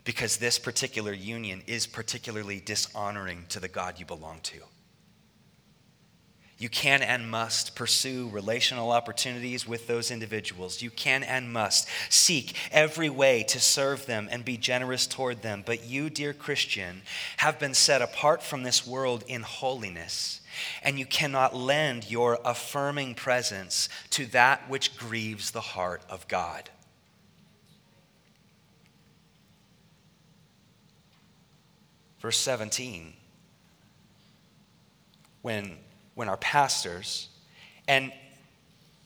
because 0.04 0.38
this 0.38 0.58
particular 0.58 1.12
union 1.12 1.62
is 1.66 1.86
particularly 1.86 2.60
dishonoring 2.60 3.44
to 3.50 3.60
the 3.60 3.68
God 3.68 4.00
you 4.00 4.06
belong 4.06 4.40
to. 4.42 4.58
You 6.62 6.68
can 6.68 7.02
and 7.02 7.28
must 7.28 7.74
pursue 7.74 8.28
relational 8.28 8.92
opportunities 8.92 9.66
with 9.66 9.88
those 9.88 10.12
individuals. 10.12 10.80
You 10.80 10.90
can 10.90 11.24
and 11.24 11.52
must 11.52 11.88
seek 12.08 12.54
every 12.70 13.10
way 13.10 13.42
to 13.48 13.58
serve 13.58 14.06
them 14.06 14.28
and 14.30 14.44
be 14.44 14.56
generous 14.56 15.08
toward 15.08 15.42
them. 15.42 15.64
But 15.66 15.84
you, 15.84 16.08
dear 16.08 16.32
Christian, 16.32 17.02
have 17.38 17.58
been 17.58 17.74
set 17.74 18.00
apart 18.00 18.44
from 18.44 18.62
this 18.62 18.86
world 18.86 19.24
in 19.26 19.42
holiness 19.42 20.40
and 20.84 21.00
you 21.00 21.04
cannot 21.04 21.52
lend 21.52 22.08
your 22.08 22.38
affirming 22.44 23.16
presence 23.16 23.88
to 24.10 24.26
that 24.26 24.70
which 24.70 24.96
grieves 24.96 25.50
the 25.50 25.60
heart 25.60 26.02
of 26.08 26.28
God. 26.28 26.70
Verse 32.20 32.38
17 32.38 33.14
when, 35.40 35.76
when 36.14 36.28
our 36.28 36.36
pastors, 36.36 37.28
and, 37.88 38.12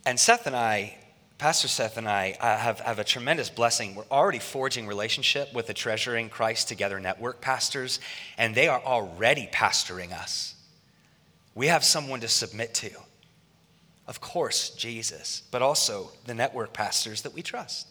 and 0.04 0.18
Seth 0.18 0.46
and 0.46 0.56
I, 0.56 0.96
Pastor 1.38 1.68
Seth 1.68 1.98
and 1.98 2.08
I 2.08 2.36
uh, 2.40 2.56
have, 2.56 2.80
have 2.80 2.98
a 2.98 3.04
tremendous 3.04 3.50
blessing. 3.50 3.94
We're 3.94 4.04
already 4.10 4.38
forging 4.38 4.86
relationship 4.86 5.52
with 5.52 5.66
the 5.66 5.74
Treasuring 5.74 6.30
Christ 6.30 6.68
Together 6.68 6.98
Network 6.98 7.40
pastors, 7.40 8.00
and 8.38 8.54
they 8.54 8.68
are 8.68 8.80
already 8.82 9.48
pastoring 9.52 10.12
us. 10.12 10.54
We 11.54 11.66
have 11.66 11.84
someone 11.84 12.20
to 12.20 12.28
submit 12.28 12.74
to. 12.74 12.90
Of 14.06 14.20
course, 14.20 14.70
Jesus, 14.70 15.42
but 15.50 15.62
also 15.62 16.10
the 16.24 16.34
network 16.34 16.72
pastors 16.72 17.22
that 17.22 17.34
we 17.34 17.42
trust. 17.42 17.88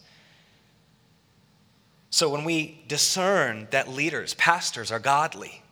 So 2.10 2.30
when 2.30 2.44
we 2.44 2.82
discern 2.88 3.68
that 3.70 3.88
leaders, 3.88 4.34
pastors, 4.34 4.90
are 4.90 4.98
godly, 4.98 5.62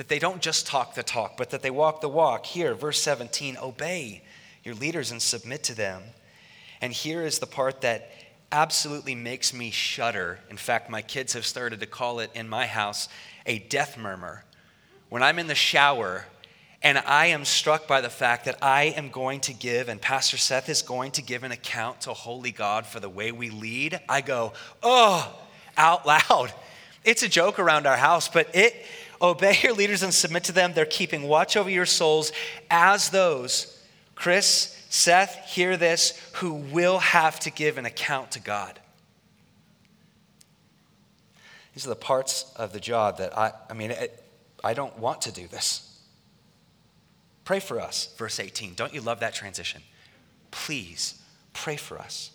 that 0.00 0.08
they 0.08 0.18
don't 0.18 0.40
just 0.40 0.66
talk 0.66 0.94
the 0.94 1.02
talk, 1.02 1.36
but 1.36 1.50
that 1.50 1.60
they 1.60 1.70
walk 1.70 2.00
the 2.00 2.08
walk, 2.08 2.46
here, 2.46 2.74
verse 2.74 3.02
17, 3.02 3.58
obey 3.62 4.22
your 4.64 4.74
leaders 4.74 5.10
and 5.10 5.20
submit 5.20 5.62
to 5.62 5.74
them. 5.74 6.02
And 6.80 6.90
here 6.90 7.20
is 7.20 7.38
the 7.38 7.46
part 7.46 7.82
that 7.82 8.10
absolutely 8.50 9.14
makes 9.14 9.52
me 9.52 9.70
shudder. 9.70 10.38
In 10.48 10.56
fact, 10.56 10.88
my 10.88 11.02
kids 11.02 11.34
have 11.34 11.44
started 11.44 11.80
to 11.80 11.86
call 11.86 12.20
it 12.20 12.30
in 12.34 12.48
my 12.48 12.64
house 12.64 13.10
a 13.44 13.58
death 13.58 13.98
murmur. 13.98 14.42
When 15.10 15.22
I'm 15.22 15.38
in 15.38 15.48
the 15.48 15.54
shower 15.54 16.24
and 16.80 16.96
I 16.96 17.26
am 17.26 17.44
struck 17.44 17.86
by 17.86 18.00
the 18.00 18.08
fact 18.08 18.46
that 18.46 18.56
I 18.62 18.84
am 18.84 19.10
going 19.10 19.40
to 19.40 19.52
give, 19.52 19.90
and 19.90 20.00
Pastor 20.00 20.38
Seth 20.38 20.70
is 20.70 20.80
going 20.80 21.10
to 21.10 21.22
give 21.22 21.44
an 21.44 21.52
account 21.52 22.00
to 22.00 22.14
Holy 22.14 22.52
God 22.52 22.86
for 22.86 23.00
the 23.00 23.10
way 23.10 23.32
we 23.32 23.50
lead. 23.50 24.00
I 24.08 24.22
go, 24.22 24.54
oh, 24.82 25.30
out 25.76 26.06
loud. 26.06 26.54
It's 27.04 27.22
a 27.22 27.28
joke 27.28 27.58
around 27.58 27.86
our 27.86 27.96
house, 27.96 28.28
but 28.28 28.54
it, 28.54 28.74
obey 29.20 29.56
your 29.62 29.74
leaders 29.74 30.02
and 30.02 30.12
submit 30.12 30.44
to 30.44 30.52
them. 30.52 30.72
They're 30.72 30.86
keeping 30.86 31.22
watch 31.24 31.56
over 31.56 31.70
your 31.70 31.86
souls 31.86 32.32
as 32.70 33.10
those, 33.10 33.82
Chris, 34.14 34.76
Seth, 34.88 35.46
hear 35.46 35.76
this, 35.76 36.20
who 36.34 36.52
will 36.52 36.98
have 36.98 37.38
to 37.40 37.50
give 37.50 37.78
an 37.78 37.86
account 37.86 38.32
to 38.32 38.40
God. 38.40 38.78
These 41.74 41.86
are 41.86 41.90
the 41.90 41.96
parts 41.96 42.52
of 42.56 42.72
the 42.72 42.80
job 42.80 43.18
that 43.18 43.36
I, 43.38 43.52
I 43.68 43.74
mean, 43.74 43.92
it, 43.92 44.22
I 44.62 44.74
don't 44.74 44.98
want 44.98 45.22
to 45.22 45.32
do 45.32 45.46
this. 45.46 45.86
Pray 47.44 47.60
for 47.60 47.80
us, 47.80 48.14
verse 48.16 48.38
18. 48.38 48.74
Don't 48.74 48.92
you 48.92 49.00
love 49.00 49.20
that 49.20 49.34
transition? 49.34 49.82
Please 50.50 51.20
pray 51.52 51.76
for 51.76 51.98
us. 51.98 52.30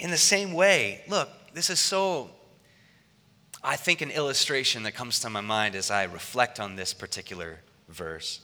In 0.00 0.10
the 0.10 0.16
same 0.16 0.52
way, 0.52 1.04
look, 1.08 1.28
this 1.52 1.70
is 1.70 1.78
so, 1.78 2.30
I 3.62 3.76
think, 3.76 4.00
an 4.00 4.10
illustration 4.10 4.82
that 4.84 4.92
comes 4.92 5.20
to 5.20 5.30
my 5.30 5.40
mind 5.40 5.74
as 5.74 5.90
I 5.90 6.04
reflect 6.04 6.60
on 6.60 6.76
this 6.76 6.94
particular 6.94 7.60
verse. 7.88 8.40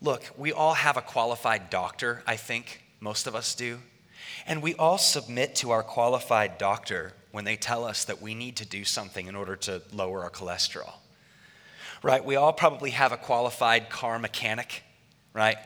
Look, 0.00 0.30
we 0.36 0.52
all 0.52 0.74
have 0.74 0.96
a 0.96 1.02
qualified 1.02 1.70
doctor, 1.70 2.22
I 2.26 2.36
think, 2.36 2.82
most 3.00 3.26
of 3.26 3.34
us 3.34 3.54
do. 3.54 3.78
And 4.46 4.62
we 4.62 4.74
all 4.74 4.98
submit 4.98 5.54
to 5.56 5.70
our 5.70 5.82
qualified 5.82 6.58
doctor 6.58 7.12
when 7.32 7.44
they 7.44 7.56
tell 7.56 7.84
us 7.84 8.04
that 8.04 8.22
we 8.22 8.34
need 8.34 8.56
to 8.56 8.66
do 8.66 8.84
something 8.84 9.26
in 9.26 9.34
order 9.34 9.56
to 9.56 9.82
lower 9.92 10.22
our 10.22 10.30
cholesterol 10.30 10.94
right? 12.04 12.22
We 12.22 12.36
all 12.36 12.52
probably 12.52 12.90
have 12.90 13.12
a 13.12 13.16
qualified 13.16 13.88
car 13.88 14.18
mechanic, 14.18 14.84
right? 15.32 15.56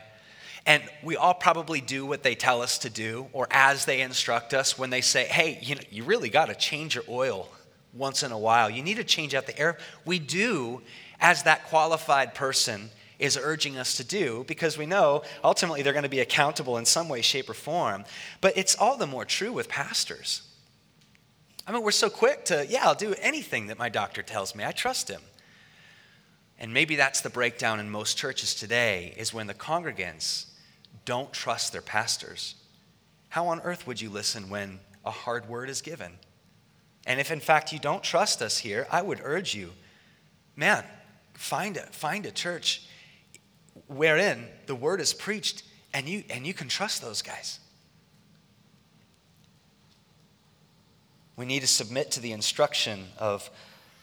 And 0.65 0.81
we 1.03 1.17
all 1.17 1.33
probably 1.33 1.81
do 1.81 2.05
what 2.05 2.23
they 2.23 2.33
tell 2.33 2.61
us 2.61 2.79
to 2.79 2.89
do 2.89 3.27
or 3.33 3.47
as 3.51 3.85
they 3.85 4.01
instruct 4.01 4.53
us 4.53 4.77
when 4.77 4.89
they 4.89 5.01
say, 5.01 5.25
hey, 5.25 5.59
you, 5.61 5.75
know, 5.75 5.81
you 5.91 6.03
really 6.05 6.29
got 6.29 6.45
to 6.45 6.55
change 6.55 6.95
your 6.95 7.03
oil 7.09 7.49
once 7.93 8.23
in 8.23 8.31
a 8.31 8.37
while. 8.37 8.69
You 8.69 8.83
need 8.83 8.97
to 8.97 9.03
change 9.03 9.33
out 9.33 9.47
the 9.47 9.57
air. 9.57 9.77
We 10.05 10.19
do 10.19 10.81
as 11.19 11.43
that 11.43 11.65
qualified 11.65 12.33
person 12.33 12.89
is 13.19 13.37
urging 13.37 13.77
us 13.77 13.97
to 13.97 14.03
do 14.03 14.45
because 14.47 14.77
we 14.77 14.85
know 14.85 15.23
ultimately 15.43 15.81
they're 15.81 15.93
going 15.93 16.03
to 16.03 16.09
be 16.09 16.21
accountable 16.21 16.77
in 16.77 16.85
some 16.85 17.09
way, 17.09 17.21
shape, 17.21 17.49
or 17.49 17.53
form. 17.53 18.05
But 18.39 18.57
it's 18.57 18.75
all 18.75 18.97
the 18.97 19.07
more 19.07 19.25
true 19.25 19.51
with 19.51 19.67
pastors. 19.67 20.43
I 21.67 21.71
mean, 21.71 21.83
we're 21.83 21.91
so 21.91 22.09
quick 22.09 22.45
to, 22.45 22.65
yeah, 22.67 22.87
I'll 22.87 22.95
do 22.95 23.13
anything 23.21 23.67
that 23.67 23.77
my 23.77 23.89
doctor 23.89 24.23
tells 24.23 24.55
me. 24.55 24.63
I 24.63 24.71
trust 24.71 25.09
him. 25.09 25.21
And 26.57 26.73
maybe 26.73 26.95
that's 26.95 27.21
the 27.21 27.29
breakdown 27.29 27.79
in 27.79 27.89
most 27.89 28.17
churches 28.17 28.55
today 28.55 29.13
is 29.17 29.33
when 29.33 29.47
the 29.47 29.53
congregants 29.53 30.45
don't 31.05 31.31
trust 31.31 31.71
their 31.71 31.81
pastors. 31.81 32.55
How 33.29 33.47
on 33.47 33.61
earth 33.61 33.85
would 33.85 34.01
you 34.01 34.09
listen 34.09 34.49
when 34.49 34.79
a 35.05 35.11
hard 35.11 35.47
word 35.47 35.69
is 35.69 35.81
given? 35.81 36.13
And 37.05 37.19
if 37.19 37.31
in 37.31 37.39
fact 37.39 37.71
you 37.71 37.79
don't 37.79 38.03
trust 38.03 38.41
us 38.41 38.57
here, 38.57 38.87
I 38.91 39.01
would 39.01 39.19
urge 39.23 39.55
you, 39.55 39.71
man, 40.55 40.83
find 41.33 41.77
a, 41.77 41.81
find 41.87 42.25
a 42.25 42.31
church 42.31 42.87
wherein 43.87 44.47
the 44.67 44.75
word 44.75 45.01
is 45.01 45.13
preached 45.13 45.63
and 45.93 46.07
you, 46.07 46.23
and 46.29 46.45
you 46.45 46.53
can 46.53 46.67
trust 46.67 47.01
those 47.01 47.21
guys. 47.21 47.59
We 51.35 51.45
need 51.45 51.61
to 51.61 51.67
submit 51.67 52.11
to 52.11 52.19
the 52.19 52.33
instruction 52.33 53.05
of 53.17 53.49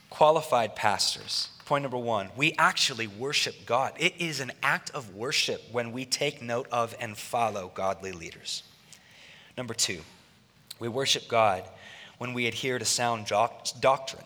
qualified 0.08 0.74
pastors. 0.74 1.50
Point 1.66 1.82
number 1.82 1.98
one 1.98 2.30
we 2.36 2.54
actually 2.58 3.06
worship 3.06 3.54
God. 3.66 3.92
It 3.98 4.14
is 4.18 4.40
an 4.40 4.52
act 4.62 4.90
of 4.90 5.14
worship 5.14 5.62
when 5.70 5.92
we 5.92 6.04
take 6.04 6.40
note 6.40 6.66
of 6.72 6.94
and 6.98 7.16
follow 7.16 7.70
godly 7.74 8.12
leaders. 8.12 8.62
Number 9.56 9.74
two, 9.74 10.00
we 10.78 10.88
worship 10.88 11.28
God 11.28 11.64
when 12.18 12.32
we 12.32 12.46
adhere 12.46 12.78
to 12.78 12.84
sound 12.84 13.26
doctrine. 13.26 14.24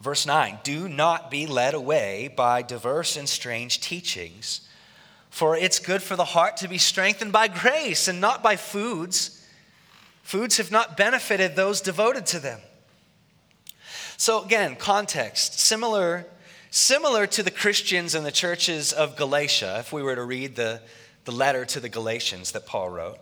Verse 0.00 0.26
9 0.26 0.58
Do 0.62 0.88
not 0.88 1.30
be 1.30 1.46
led 1.46 1.74
away 1.74 2.28
by 2.28 2.62
diverse 2.62 3.16
and 3.16 3.28
strange 3.28 3.80
teachings, 3.80 4.60
for 5.30 5.56
it's 5.56 5.78
good 5.78 6.02
for 6.02 6.16
the 6.16 6.24
heart 6.24 6.58
to 6.58 6.68
be 6.68 6.78
strengthened 6.78 7.32
by 7.32 7.48
grace 7.48 8.06
and 8.06 8.20
not 8.20 8.42
by 8.42 8.56
foods. 8.56 9.40
Foods 10.22 10.56
have 10.56 10.70
not 10.70 10.96
benefited 10.96 11.54
those 11.54 11.80
devoted 11.80 12.26
to 12.26 12.38
them. 12.38 12.60
So, 14.16 14.44
again, 14.44 14.76
context 14.76 15.58
similar, 15.58 16.26
similar 16.70 17.26
to 17.28 17.42
the 17.42 17.50
Christians 17.50 18.14
and 18.14 18.24
the 18.24 18.32
churches 18.32 18.92
of 18.92 19.16
Galatia, 19.16 19.76
if 19.80 19.92
we 19.92 20.02
were 20.02 20.14
to 20.14 20.22
read 20.22 20.56
the, 20.56 20.80
the 21.24 21.32
letter 21.32 21.64
to 21.66 21.80
the 21.80 21.88
Galatians 21.88 22.52
that 22.52 22.64
Paul 22.64 22.90
wrote. 22.90 23.18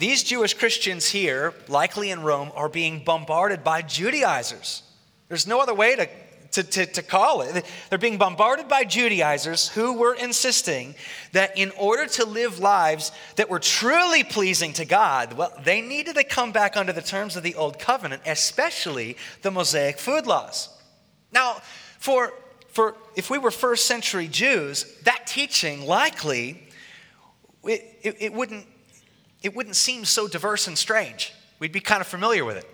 These 0.00 0.22
Jewish 0.22 0.54
Christians 0.54 1.06
here, 1.06 1.52
likely 1.68 2.10
in 2.10 2.22
Rome, 2.22 2.52
are 2.54 2.70
being 2.70 3.04
bombarded 3.04 3.62
by 3.62 3.82
Judaizers. 3.82 4.82
There's 5.28 5.46
no 5.46 5.60
other 5.60 5.74
way 5.74 5.94
to, 5.94 6.08
to, 6.52 6.62
to, 6.62 6.86
to, 6.86 7.02
call 7.02 7.42
it. 7.42 7.66
They're 7.90 7.98
being 7.98 8.16
bombarded 8.16 8.66
by 8.66 8.84
Judaizers 8.84 9.68
who 9.68 9.92
were 9.92 10.14
insisting 10.14 10.94
that 11.32 11.58
in 11.58 11.70
order 11.78 12.06
to 12.06 12.24
live 12.24 12.58
lives 12.58 13.12
that 13.36 13.50
were 13.50 13.58
truly 13.58 14.24
pleasing 14.24 14.72
to 14.72 14.86
God, 14.86 15.34
well, 15.34 15.52
they 15.62 15.82
needed 15.82 16.14
to 16.14 16.24
come 16.24 16.50
back 16.50 16.78
under 16.78 16.94
the 16.94 17.02
terms 17.02 17.36
of 17.36 17.42
the 17.42 17.54
Old 17.54 17.78
Covenant, 17.78 18.22
especially 18.24 19.18
the 19.42 19.50
Mosaic 19.50 19.98
food 19.98 20.26
laws. 20.26 20.70
Now, 21.30 21.60
for, 21.98 22.32
for 22.68 22.94
if 23.16 23.28
we 23.28 23.36
were 23.36 23.50
first 23.50 23.84
century 23.84 24.28
Jews, 24.28 24.96
that 25.04 25.26
teaching 25.26 25.84
likely 25.84 26.68
it, 27.64 27.98
it, 28.02 28.16
it 28.18 28.32
wouldn't 28.32 28.66
it 29.42 29.54
wouldn't 29.54 29.76
seem 29.76 30.04
so 30.04 30.28
diverse 30.28 30.66
and 30.66 30.76
strange. 30.76 31.32
We'd 31.58 31.72
be 31.72 31.80
kind 31.80 32.00
of 32.00 32.06
familiar 32.06 32.44
with 32.44 32.56
it. 32.56 32.68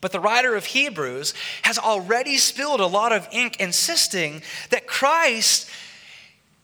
But 0.00 0.12
the 0.12 0.20
writer 0.20 0.54
of 0.54 0.66
Hebrews 0.66 1.32
has 1.62 1.78
already 1.78 2.36
spilled 2.36 2.80
a 2.80 2.86
lot 2.86 3.12
of 3.12 3.26
ink 3.32 3.58
insisting 3.58 4.42
that 4.70 4.86
Christ 4.86 5.68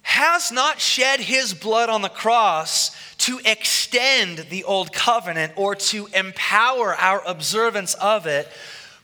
has 0.02 0.50
not 0.52 0.80
shed 0.80 1.20
his 1.20 1.54
blood 1.54 1.88
on 1.88 2.02
the 2.02 2.08
cross 2.08 2.94
to 3.18 3.40
extend 3.44 4.38
the 4.50 4.64
old 4.64 4.92
covenant 4.92 5.52
or 5.56 5.74
to 5.74 6.08
empower 6.14 6.94
our 6.94 7.22
observance 7.26 7.94
of 7.94 8.26
it. 8.26 8.48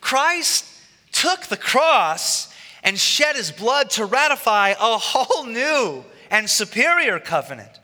Christ 0.00 0.64
took 1.12 1.46
the 1.46 1.56
cross 1.56 2.52
and 2.82 2.98
shed 2.98 3.36
his 3.36 3.50
blood 3.50 3.90
to 3.90 4.04
ratify 4.04 4.70
a 4.70 4.98
whole 4.98 5.44
new 5.44 6.04
and 6.30 6.48
superior 6.48 7.18
covenant. 7.18 7.80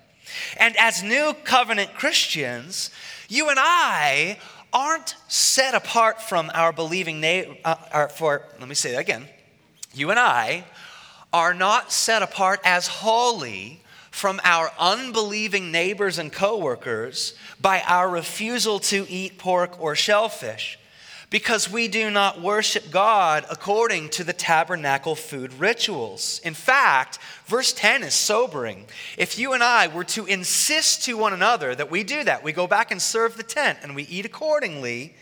And 0.57 0.77
as 0.77 1.03
new 1.03 1.35
covenant 1.45 1.95
Christians, 1.95 2.91
you 3.29 3.49
and 3.49 3.59
I 3.61 4.39
aren't 4.73 5.17
set 5.29 5.75
apart 5.75 6.23
from 6.23 6.51
our 6.55 6.73
believing 6.73 7.21
neighbor. 7.21 7.55
Uh, 7.65 8.09
for 8.09 8.43
let 8.59 8.69
me 8.69 8.75
say 8.75 8.93
that 8.93 9.01
again. 9.01 9.29
You 9.93 10.11
and 10.11 10.19
I 10.19 10.65
are 11.33 11.55
not 11.55 11.93
set 11.93 12.23
apart 12.23 12.61
as 12.65 12.87
holy 12.87 13.81
from 14.11 14.41
our 14.45 14.71
unbelieving 14.79 15.73
neighbors 15.73 16.19
and 16.19 16.33
coworkers 16.33 17.35
by 17.61 17.83
our 17.87 18.09
refusal 18.09 18.79
to 18.79 19.07
eat 19.09 19.39
pork 19.39 19.81
or 19.81 19.95
shellfish 19.95 20.79
because 21.33 21.69
we 21.69 21.89
do 21.89 22.11
not 22.11 22.43
worship 22.43 22.91
God 22.91 23.47
according 23.51 24.11
to 24.11 24.23
the 24.23 24.35
tabernacle 24.35 25.15
food 25.15 25.51
rituals. 25.55 26.43
In 26.45 26.53
fact, 26.53 27.19
verse 27.47 27.73
10 27.73 28.03
is 28.03 28.13
sobering. 28.13 28.85
If 29.17 29.39
you 29.39 29.55
and 29.55 29.63
I 29.63 29.89
were 29.89 30.05
to 30.05 30.27
insist 30.27 31.05
to 31.07 31.17
one 31.17 31.33
another 31.33 31.75
that 31.75 31.91
we 31.91 32.05
do 32.05 32.23
that, 32.25 32.45
we 32.45 32.53
go 32.53 32.67
back 32.67 32.91
and 32.91 33.01
serve 33.01 33.39
the 33.39 33.43
tent 33.43 33.79
and 33.83 33.97
we 33.97 34.03
eat 34.03 34.27
accordingly, 34.27 35.17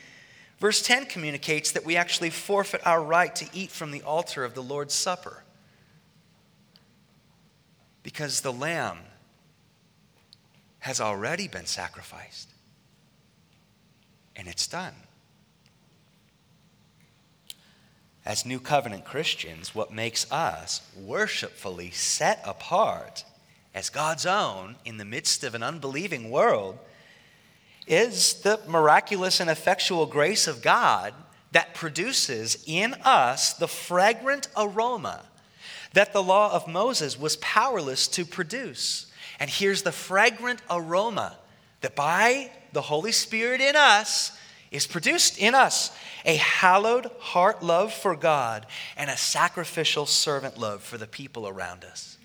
verse 0.59 0.83
10 0.83 1.07
communicates 1.07 1.71
that 1.71 1.87
we 1.87 1.95
actually 1.95 2.31
forfeit 2.31 2.85
our 2.85 3.01
right 3.01 3.35
to 3.37 3.47
eat 3.53 3.71
from 3.71 3.93
the 3.93 4.03
altar 4.03 4.45
of 4.45 4.55
the 4.55 4.65
Lord's 4.65 4.95
Supper. 4.95 5.45
Because 8.03 8.41
the 8.41 8.53
lamb 8.53 8.99
has 10.81 11.01
already 11.01 11.47
been 11.47 11.67
sacrificed. 11.67 12.51
And 14.35 14.49
it's 14.49 14.67
done. 14.67 14.95
As 18.25 18.45
New 18.45 18.61
Covenant 18.61 19.05
Christians, 19.05 19.75
what 19.75 19.93
makes 19.93 20.31
us 20.31 20.83
worshipfully 20.97 21.91
set 21.91 22.43
apart 22.45 23.25
as 23.75 23.91
God's 23.91 24.27
own 24.27 24.77
in 24.85 24.99
the 24.99 25.05
midst 25.05 25.45
of 25.45 25.55
an 25.55 25.63
unbelieving 25.63 26.31
world 26.31 26.79
is 27.87 28.35
the 28.43 28.61
miraculous 28.69 29.41
and 29.41 29.49
effectual 29.49 30.07
grace 30.07 30.47
of 30.47 30.63
God 30.63 31.15
that 31.53 31.75
produces 31.75 32.63
in 32.67 32.95
us 33.05 33.55
the 33.55 33.69
fragrant 33.69 34.49
aroma 34.57 35.23
that 35.93 36.13
the 36.13 36.23
law 36.23 36.53
of 36.53 36.69
Moses 36.69 37.19
was 37.19 37.37
powerless 37.37 38.07
to 38.09 38.25
produce. 38.25 39.07
And 39.41 39.51
here's 39.51 39.83
the 39.83 39.93
fragrant 39.93 40.63
aroma 40.71 41.37
that 41.81 41.97
by 41.97 42.53
the 42.73 42.83
Holy 42.83 43.13
Spirit 43.13 43.61
in 43.61 43.75
us 43.75 44.37
is 44.71 44.87
produced 44.87 45.39
in 45.39 45.55
us 45.55 45.91
a 46.25 46.37
hallowed 46.37 47.11
heart 47.19 47.63
love 47.63 47.93
for 47.93 48.15
God 48.15 48.67
and 48.97 49.11
a 49.11 49.17
sacrificial 49.17 50.07
servant 50.07 50.59
love 50.59 50.83
for 50.83 50.97
the 50.97 51.07
people 51.07 51.49
around 51.49 51.85
us. 51.85 52.17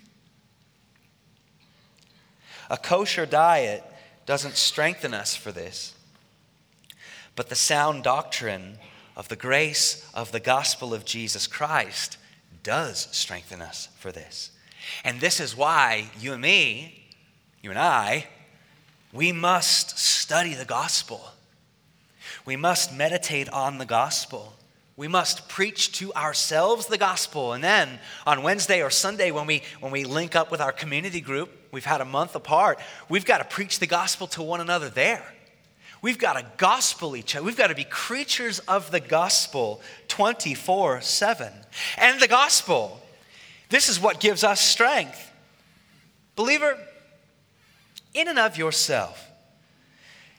A 2.70 2.76
kosher 2.76 3.26
diet 3.26 3.82
doesn't 4.26 4.56
strengthen 4.56 5.14
us 5.14 5.34
for 5.34 5.52
this, 5.52 5.94
but 7.34 7.48
the 7.48 7.54
sound 7.54 8.02
doctrine 8.02 8.78
of 9.16 9.28
the 9.28 9.36
grace 9.36 10.08
of 10.14 10.32
the 10.32 10.40
gospel 10.40 10.92
of 10.92 11.04
Jesus 11.04 11.46
Christ 11.46 12.18
does 12.62 13.08
strengthen 13.12 13.62
us 13.62 13.88
for 13.98 14.12
this. 14.12 14.50
And 15.04 15.20
this 15.20 15.40
is 15.40 15.56
why 15.56 16.10
you 16.20 16.32
and 16.32 16.42
me, 16.42 17.08
you 17.62 17.70
and 17.70 17.78
I, 17.78 18.26
we 19.12 19.32
must 19.32 19.98
study 19.98 20.54
the 20.54 20.64
gospel 20.64 21.32
we 22.46 22.56
must 22.56 22.94
meditate 22.94 23.48
on 23.50 23.78
the 23.78 23.84
gospel. 23.84 24.54
We 24.96 25.08
must 25.08 25.48
preach 25.48 25.92
to 25.98 26.14
ourselves 26.14 26.86
the 26.86 26.96
gospel. 26.96 27.52
And 27.52 27.62
then 27.62 27.98
on 28.26 28.42
Wednesday 28.42 28.82
or 28.82 28.88
Sunday, 28.88 29.30
when 29.30 29.46
we, 29.46 29.62
when 29.80 29.92
we 29.92 30.04
link 30.04 30.34
up 30.34 30.50
with 30.50 30.60
our 30.60 30.72
community 30.72 31.20
group, 31.20 31.50
we've 31.70 31.84
had 31.84 32.00
a 32.00 32.06
month 32.06 32.34
apart, 32.34 32.78
we've 33.08 33.26
got 33.26 33.38
to 33.38 33.44
preach 33.44 33.78
the 33.78 33.86
gospel 33.86 34.26
to 34.28 34.42
one 34.42 34.62
another 34.62 34.88
there. 34.88 35.34
We've 36.00 36.18
got 36.18 36.34
to 36.34 36.46
gospel 36.56 37.16
each 37.16 37.34
other. 37.34 37.44
We've 37.44 37.56
got 37.56 37.66
to 37.66 37.74
be 37.74 37.84
creatures 37.84 38.60
of 38.60 38.90
the 38.90 39.00
gospel 39.00 39.82
24 40.08 41.00
7. 41.00 41.52
And 41.98 42.20
the 42.20 42.28
gospel, 42.28 43.00
this 43.70 43.88
is 43.88 44.00
what 44.00 44.20
gives 44.20 44.44
us 44.44 44.60
strength. 44.60 45.32
Believer, 46.36 46.78
in 48.14 48.28
and 48.28 48.38
of 48.38 48.56
yourself, 48.56 49.30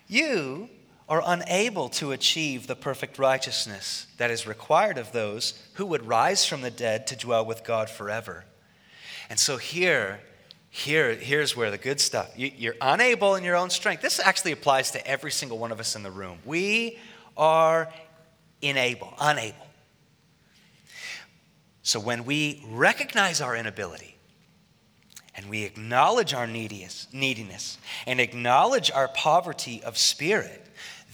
you 0.08 0.70
are 1.10 1.24
unable 1.26 1.88
to 1.88 2.12
achieve 2.12 2.68
the 2.68 2.76
perfect 2.76 3.18
righteousness 3.18 4.08
that 4.18 4.30
is 4.30 4.46
required 4.46 4.98
of 4.98 5.12
those 5.12 5.54
who 5.74 5.86
would 5.86 6.06
rise 6.06 6.46
from 6.46 6.62
the 6.62 6.72
dead 6.72 7.08
to 7.08 7.16
dwell 7.16 7.46
with 7.46 7.64
God 7.64 7.90
forever. 7.90 8.44
And 9.30 9.40
so 9.40 9.58
here, 9.58 10.20
here, 10.70 11.16
here's 11.16 11.56
where 11.56 11.72
the 11.72 11.78
good 11.78 12.02
stuff. 12.02 12.32
You, 12.36 12.72
are 12.72 12.94
unable 12.94 13.36
in 13.36 13.44
your 13.44 13.56
own 13.56 13.70
strength. 13.70 14.02
This 14.02 14.20
actually 14.20 14.52
applies 14.52 14.92
to 14.92 15.08
every 15.08 15.32
single 15.32 15.58
one 15.58 15.72
of 15.72 15.80
us 15.80 15.96
in 15.96 16.04
the 16.04 16.12
room. 16.12 16.40
We 16.46 17.00
are 17.38 17.90
unable, 18.62 19.14
unable. 19.20 19.68
So 21.84 22.02
when 22.02 22.26
we 22.26 22.62
recognize 22.68 23.40
our 23.40 23.56
inability, 23.56 24.18
and 25.38 25.50
we 25.50 25.64
acknowledge 25.64 26.34
our 26.34 26.48
neediness 26.48 27.78
and 28.08 28.20
acknowledge 28.20 28.90
our 28.90 29.08
poverty 29.08 29.84
of 29.84 29.96
spirit, 29.96 30.67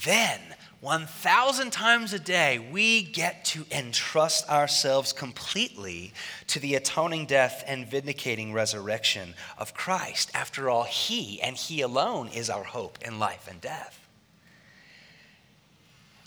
then 0.04 0.40
1,000 0.84 1.72
times 1.72 2.12
a 2.12 2.20
day, 2.20 2.60
we 2.60 3.04
get 3.04 3.46
to 3.46 3.66
entrust 3.72 4.50
ourselves 4.50 5.14
completely 5.14 6.14
to 6.48 6.60
the 6.60 6.76
atoning 6.76 7.26
death 7.26 7.64
and 7.68 7.88
vindicating 7.88 8.52
resurrection 8.52 9.34
of 9.58 9.74
Christ. 9.74 10.30
After 10.34 10.70
all, 10.70 10.84
He 10.84 11.42
and 11.42 11.56
He 11.56 11.80
alone 11.80 12.28
is 12.28 12.50
our 12.50 12.66
hope 12.66 12.98
in 13.02 13.18
life 13.18 13.48
and 13.50 13.62
death. 13.62 13.98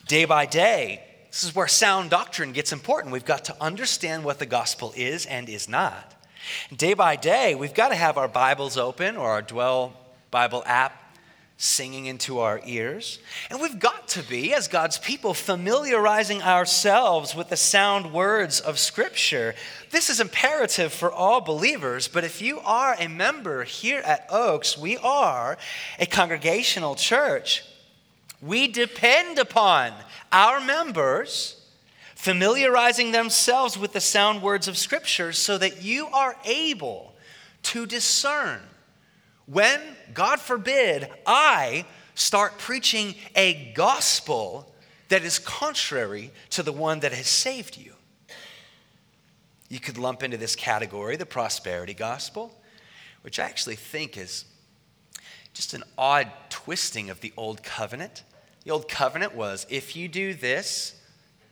Day 0.08 0.24
by 0.24 0.46
day, 0.46 1.04
this 1.30 1.44
is 1.44 1.54
where 1.54 1.68
sound 1.68 2.08
doctrine 2.08 2.52
gets 2.52 2.72
important. 2.72 3.12
We've 3.12 3.26
got 3.26 3.44
to 3.46 3.62
understand 3.62 4.24
what 4.24 4.38
the 4.38 4.46
gospel 4.46 4.94
is 4.96 5.26
and 5.26 5.50
is 5.50 5.68
not. 5.68 6.14
Day 6.74 6.94
by 6.94 7.16
day, 7.16 7.54
we've 7.54 7.74
got 7.74 7.90
to 7.90 7.94
have 7.94 8.16
our 8.16 8.28
Bibles 8.28 8.78
open 8.78 9.18
or 9.18 9.28
our 9.28 9.42
Dwell 9.42 9.92
Bible 10.30 10.62
app 10.64 11.05
singing 11.58 12.04
into 12.06 12.38
our 12.38 12.60
ears. 12.66 13.18
And 13.48 13.60
we've 13.60 13.78
got 13.78 14.08
to 14.08 14.22
be, 14.22 14.52
as 14.52 14.68
God's 14.68 14.98
people, 14.98 15.32
familiarizing 15.32 16.42
ourselves 16.42 17.34
with 17.34 17.48
the 17.48 17.56
sound 17.56 18.12
words 18.12 18.60
of 18.60 18.78
Scripture. 18.78 19.54
This 19.90 20.10
is 20.10 20.20
imperative 20.20 20.92
for 20.92 21.10
all 21.10 21.40
believers, 21.40 22.08
but 22.08 22.24
if 22.24 22.42
you 22.42 22.60
are 22.60 22.94
a 22.98 23.08
member 23.08 23.64
here 23.64 24.00
at 24.00 24.26
Oaks, 24.30 24.76
we 24.76 24.98
are 24.98 25.56
a 25.98 26.04
congregational 26.04 26.94
church. 26.94 27.64
We 28.42 28.68
depend 28.68 29.38
upon 29.38 29.92
our 30.30 30.60
members 30.60 31.62
familiarizing 32.14 33.12
themselves 33.12 33.78
with 33.78 33.94
the 33.94 34.00
sound 34.00 34.42
words 34.42 34.68
of 34.68 34.76
Scripture 34.76 35.32
so 35.32 35.56
that 35.56 35.82
you 35.82 36.08
are 36.08 36.36
able 36.44 37.14
to 37.62 37.86
discern 37.86 38.60
when, 39.46 39.80
God 40.12 40.40
forbid, 40.40 41.08
I 41.24 41.86
start 42.14 42.58
preaching 42.58 43.14
a 43.34 43.72
gospel 43.74 44.72
that 45.08 45.22
is 45.22 45.38
contrary 45.38 46.32
to 46.50 46.62
the 46.62 46.72
one 46.72 47.00
that 47.00 47.12
has 47.12 47.28
saved 47.28 47.76
you. 47.76 47.92
You 49.68 49.80
could 49.80 49.98
lump 49.98 50.22
into 50.22 50.36
this 50.36 50.56
category 50.56 51.16
the 51.16 51.26
prosperity 51.26 51.94
gospel, 51.94 52.52
which 53.22 53.38
I 53.38 53.44
actually 53.44 53.76
think 53.76 54.16
is 54.16 54.44
just 55.54 55.74
an 55.74 55.82
odd 55.96 56.30
twisting 56.50 57.10
of 57.10 57.20
the 57.20 57.32
old 57.36 57.62
covenant. 57.62 58.22
The 58.64 58.70
old 58.70 58.88
covenant 58.88 59.34
was 59.34 59.66
if 59.70 59.96
you 59.96 60.08
do 60.08 60.34
this, 60.34 60.94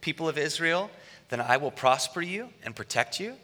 people 0.00 0.28
of 0.28 0.37
Israel, 0.37 0.90
then 1.28 1.40
I 1.40 1.57
will 1.57 1.70
prosper 1.70 2.20
you 2.20 2.50
and 2.64 2.76
protect 2.76 3.18
you. 3.18 3.37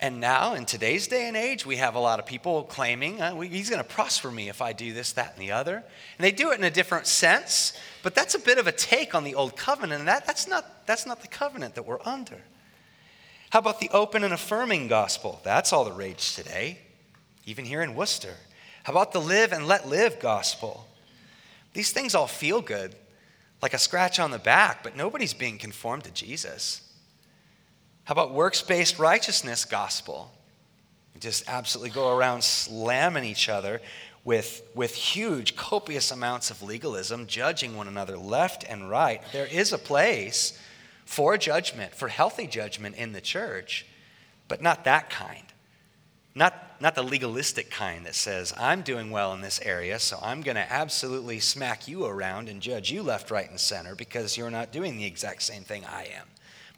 And 0.00 0.20
now, 0.20 0.54
in 0.54 0.64
today's 0.64 1.08
day 1.08 1.26
and 1.26 1.36
age, 1.36 1.66
we 1.66 1.76
have 1.76 1.96
a 1.96 1.98
lot 1.98 2.20
of 2.20 2.26
people 2.26 2.62
claiming, 2.62 3.20
uh, 3.20 3.34
he's 3.40 3.68
going 3.68 3.82
to 3.82 3.88
prosper 3.88 4.30
me 4.30 4.48
if 4.48 4.62
I 4.62 4.72
do 4.72 4.92
this, 4.92 5.12
that, 5.12 5.32
and 5.32 5.42
the 5.42 5.50
other. 5.50 5.74
And 5.74 6.24
they 6.24 6.30
do 6.30 6.52
it 6.52 6.58
in 6.58 6.64
a 6.64 6.70
different 6.70 7.08
sense, 7.08 7.76
but 8.04 8.14
that's 8.14 8.36
a 8.36 8.38
bit 8.38 8.58
of 8.58 8.68
a 8.68 8.72
take 8.72 9.16
on 9.16 9.24
the 9.24 9.34
old 9.34 9.56
covenant, 9.56 9.98
and 9.98 10.08
that, 10.08 10.24
that's, 10.24 10.46
not, 10.46 10.86
that's 10.86 11.04
not 11.04 11.20
the 11.20 11.26
covenant 11.26 11.74
that 11.74 11.84
we're 11.84 11.98
under. 12.04 12.40
How 13.50 13.58
about 13.58 13.80
the 13.80 13.90
open 13.90 14.22
and 14.22 14.32
affirming 14.32 14.86
gospel? 14.86 15.40
That's 15.42 15.72
all 15.72 15.84
the 15.84 15.92
rage 15.92 16.36
today, 16.36 16.78
even 17.44 17.64
here 17.64 17.82
in 17.82 17.96
Worcester. 17.96 18.34
How 18.84 18.92
about 18.92 19.12
the 19.12 19.20
live 19.20 19.52
and 19.52 19.66
let 19.66 19.88
live 19.88 20.20
gospel? 20.20 20.86
These 21.72 21.90
things 21.90 22.14
all 22.14 22.28
feel 22.28 22.60
good, 22.60 22.94
like 23.62 23.74
a 23.74 23.78
scratch 23.78 24.20
on 24.20 24.30
the 24.30 24.38
back, 24.38 24.84
but 24.84 24.96
nobody's 24.96 25.34
being 25.34 25.58
conformed 25.58 26.04
to 26.04 26.12
Jesus. 26.12 26.87
How 28.08 28.12
about 28.12 28.32
works 28.32 28.62
based 28.62 28.98
righteousness 28.98 29.66
gospel? 29.66 30.32
We 31.12 31.20
just 31.20 31.46
absolutely 31.46 31.90
go 31.90 32.16
around 32.16 32.42
slamming 32.42 33.24
each 33.24 33.50
other 33.50 33.82
with, 34.24 34.62
with 34.74 34.94
huge, 34.94 35.56
copious 35.56 36.10
amounts 36.10 36.50
of 36.50 36.62
legalism, 36.62 37.26
judging 37.26 37.76
one 37.76 37.86
another 37.86 38.16
left 38.16 38.64
and 38.66 38.88
right. 38.88 39.20
There 39.34 39.44
is 39.44 39.74
a 39.74 39.78
place 39.78 40.58
for 41.04 41.36
judgment, 41.36 41.94
for 41.94 42.08
healthy 42.08 42.46
judgment 42.46 42.96
in 42.96 43.12
the 43.12 43.20
church, 43.20 43.84
but 44.48 44.62
not 44.62 44.84
that 44.84 45.10
kind. 45.10 45.44
Not, 46.34 46.80
not 46.80 46.94
the 46.94 47.02
legalistic 47.02 47.70
kind 47.70 48.06
that 48.06 48.14
says, 48.14 48.54
I'm 48.56 48.80
doing 48.80 49.10
well 49.10 49.34
in 49.34 49.42
this 49.42 49.60
area, 49.60 49.98
so 49.98 50.18
I'm 50.22 50.40
going 50.40 50.54
to 50.54 50.72
absolutely 50.72 51.40
smack 51.40 51.86
you 51.86 52.06
around 52.06 52.48
and 52.48 52.62
judge 52.62 52.90
you 52.90 53.02
left, 53.02 53.30
right, 53.30 53.50
and 53.50 53.60
center 53.60 53.94
because 53.94 54.34
you're 54.34 54.50
not 54.50 54.72
doing 54.72 54.96
the 54.96 55.04
exact 55.04 55.42
same 55.42 55.62
thing 55.62 55.84
I 55.84 56.04
am. 56.04 56.24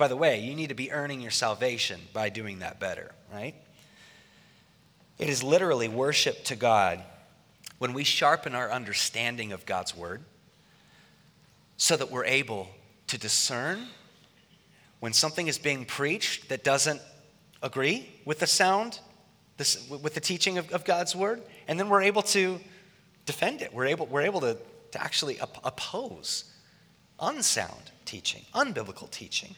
By 0.01 0.09
the 0.09 0.17
way, 0.17 0.41
you 0.41 0.55
need 0.55 0.71
to 0.71 0.75
be 0.75 0.91
earning 0.91 1.21
your 1.21 1.31
salvation 1.31 2.01
by 2.15 2.31
doing 2.31 2.61
that 2.61 2.81
better, 2.81 3.13
right? 3.31 3.55
It 5.19 5.29
is 5.29 5.43
literally 5.43 5.89
worship 5.89 6.43
to 6.45 6.57
God 6.57 7.03
when 7.77 7.93
we 7.93 8.03
sharpen 8.03 8.55
our 8.55 8.73
understanding 8.73 9.53
of 9.53 9.67
God's 9.67 9.95
word 9.95 10.23
so 11.77 11.99
that 11.99 12.11
we're 12.11 12.25
able 12.25 12.71
to 13.09 13.19
discern 13.19 13.89
when 15.01 15.13
something 15.13 15.49
is 15.49 15.59
being 15.59 15.85
preached 15.85 16.49
that 16.49 16.65
doesn't 16.65 17.03
agree 17.63 18.09
with 18.25 18.39
the 18.39 18.47
sound, 18.47 19.01
with 19.91 20.15
the 20.15 20.21
teaching 20.21 20.57
of, 20.57 20.73
of 20.73 20.87
God's 20.87 21.15
word, 21.15 21.43
and 21.69 21.79
then 21.79 21.91
we're 21.91 22.01
able 22.01 22.23
to 22.23 22.59
defend 23.27 23.61
it. 23.61 23.75
We're 23.75 23.89
able, 23.89 24.07
we're 24.07 24.23
able 24.23 24.41
to, 24.41 24.57
to 24.93 25.03
actually 25.03 25.37
oppose 25.41 26.45
unsound 27.21 27.91
teaching, 28.07 28.47
unbiblical 28.55 29.11
teaching. 29.11 29.57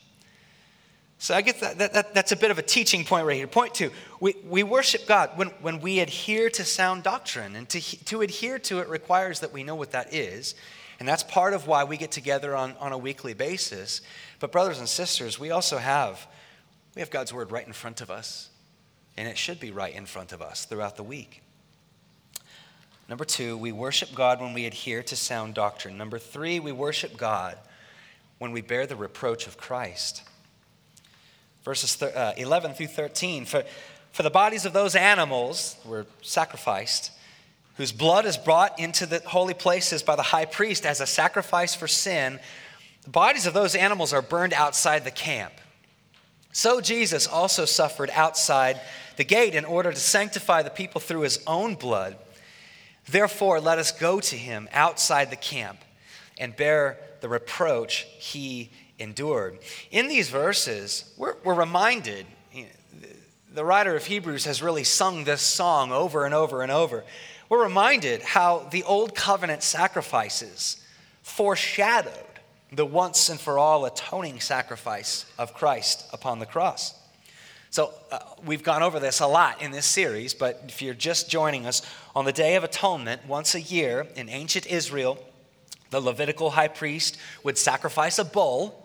So 1.22 1.37
I 1.37 1.40
guess 1.40 1.61
that, 1.61 1.78
that, 1.78 1.92
that, 1.92 2.14
that's 2.14 2.32
a 2.32 2.37
bit 2.37 2.50
of 2.50 2.58
a 2.58 2.62
teaching 2.62 3.04
point 3.04 3.24
right 3.24 3.37
here. 3.37 3.46
Point 3.46 3.74
two, 3.74 3.92
we, 4.18 4.35
we 4.44 4.64
worship 4.64 5.06
God 5.06 5.30
when, 5.37 5.50
when 5.61 5.80
we 5.80 6.00
adhere 6.00 6.50
to 6.50 6.64
sound 6.64 7.04
doctrine. 7.04 7.54
And 7.54 7.68
to, 7.68 7.80
to 8.06 8.22
adhere 8.22 8.58
to 8.58 8.80
it 8.80 8.88
requires 8.88 9.38
that 9.38 9.52
we 9.52 9.62
know 9.62 9.76
what 9.76 9.92
that 9.92 10.12
is. 10.12 10.56
And 10.98 11.08
that's 11.08 11.22
part 11.22 11.54
of 11.54 11.68
why 11.68 11.85
we 11.85 11.96
get 11.96 12.11
together 12.11 12.56
on, 12.56 12.74
on 12.80 12.90
a 12.90 12.98
weekly 12.98 13.35
basis. 13.35 14.00
But 14.40 14.50
brothers 14.50 14.80
and 14.80 14.88
sisters, 14.88 15.38
we 15.38 15.52
also 15.52 15.78
have, 15.78 16.26
we 16.96 17.00
have 17.02 17.11
God's 17.11 17.32
word 17.32 17.52
right 17.52 17.68
in 17.68 17.72
front 17.72 18.00
of 18.00 18.11
us. 18.11 18.50
And 19.16 19.28
it 19.28 19.38
should 19.38 19.61
be 19.61 19.70
right 19.70 19.94
in 19.94 20.06
front 20.06 20.32
of 20.32 20.42
us 20.42 20.64
throughout 20.64 20.96
the 20.96 21.04
week. 21.04 21.40
Number 23.08 23.24
two, 23.24 23.56
we 23.56 23.70
worship 23.70 24.12
God 24.12 24.40
when 24.40 24.54
we 24.54 24.66
adhere 24.66 25.04
to 25.04 25.14
sound 25.14 25.54
doctrine. 25.54 25.96
Number 25.96 26.18
three, 26.18 26.58
we 26.58 26.72
worship 26.72 27.16
God 27.16 27.58
when 28.38 28.50
we 28.50 28.61
bear 28.61 28.88
the 28.88 28.96
reproach 28.96 29.46
of 29.46 29.56
Christ 29.56 30.24
verses 31.64 32.01
uh, 32.03 32.33
11 32.37 32.75
through 32.75 32.88
13. 32.88 33.44
For, 33.44 33.64
for 34.12 34.22
the 34.22 34.31
bodies 34.31 34.64
of 34.64 34.72
those 34.72 34.94
animals 34.94 35.77
were 35.85 36.07
sacrificed, 36.22 37.11
whose 37.77 37.92
blood 37.92 38.27
is 38.27 38.37
brought 38.37 38.79
into 38.79 39.07
the 39.07 39.20
holy 39.20 39.55
places 39.55 40.03
by 40.03 40.16
the 40.16 40.22
high 40.22 40.44
priest 40.44 40.85
as 40.85 41.01
a 41.01 41.07
sacrifice 41.07 41.75
for 41.75 41.88
sin, 41.88 42.38
the 43.05 43.11
bodies 43.11 43.46
of 43.46 43.55
those 43.55 43.75
animals 43.75 44.12
are 44.12 44.22
burned 44.22 44.53
outside 44.53 45.05
the 45.05 45.11
camp. 45.11 45.53
So 46.53 46.81
Jesus 46.81 47.27
also 47.27 47.64
suffered 47.64 48.11
outside 48.11 48.81
the 49.16 49.25
gate 49.25 49.55
in 49.55 49.64
order 49.64 49.90
to 49.90 49.98
sanctify 49.98 50.62
the 50.62 50.70
people 50.70 51.01
through 51.01 51.22
his 51.22 51.42
own 51.46 51.75
blood. 51.75 52.16
Therefore, 53.09 53.61
let 53.61 53.79
us 53.79 53.90
go 53.90 54.20
to 54.20 54.37
him 54.37 54.68
outside 54.72 55.31
the 55.31 55.37
camp 55.37 55.79
and 56.38 56.54
bear 56.56 56.98
the 57.20 57.28
reproach 57.28 58.06
he 58.18 58.70
endured. 58.98 59.58
In 59.90 60.08
these 60.08 60.28
verses, 60.28 61.12
we're, 61.16 61.36
we're 61.44 61.54
reminded, 61.54 62.26
the 63.52 63.64
writer 63.64 63.96
of 63.96 64.06
Hebrews 64.06 64.44
has 64.44 64.62
really 64.62 64.84
sung 64.84 65.24
this 65.24 65.42
song 65.42 65.92
over 65.92 66.24
and 66.24 66.34
over 66.34 66.62
and 66.62 66.72
over. 66.72 67.04
We're 67.48 67.64
reminded 67.64 68.22
how 68.22 68.68
the 68.70 68.82
old 68.84 69.14
covenant 69.14 69.62
sacrifices 69.62 70.82
foreshadowed 71.22 72.14
the 72.72 72.86
once 72.86 73.28
and 73.28 73.38
for 73.38 73.58
all 73.58 73.84
atoning 73.84 74.40
sacrifice 74.40 75.26
of 75.38 75.52
Christ 75.52 76.06
upon 76.12 76.38
the 76.38 76.46
cross. 76.46 76.98
So, 77.68 77.92
uh, 78.10 78.18
we've 78.44 78.62
gone 78.62 78.82
over 78.82 79.00
this 79.00 79.20
a 79.20 79.26
lot 79.26 79.62
in 79.62 79.70
this 79.70 79.86
series, 79.86 80.34
but 80.34 80.62
if 80.68 80.82
you're 80.82 80.92
just 80.92 81.30
joining 81.30 81.66
us, 81.66 81.80
on 82.14 82.26
the 82.26 82.32
Day 82.32 82.56
of 82.56 82.64
Atonement, 82.64 83.26
once 83.26 83.54
a 83.54 83.60
year 83.60 84.06
in 84.14 84.28
ancient 84.28 84.66
Israel, 84.66 85.18
the 85.92 86.00
Levitical 86.00 86.50
high 86.50 86.68
priest 86.68 87.16
would 87.44 87.57
sacrifice 87.57 88.18
a 88.18 88.24
bull 88.24 88.83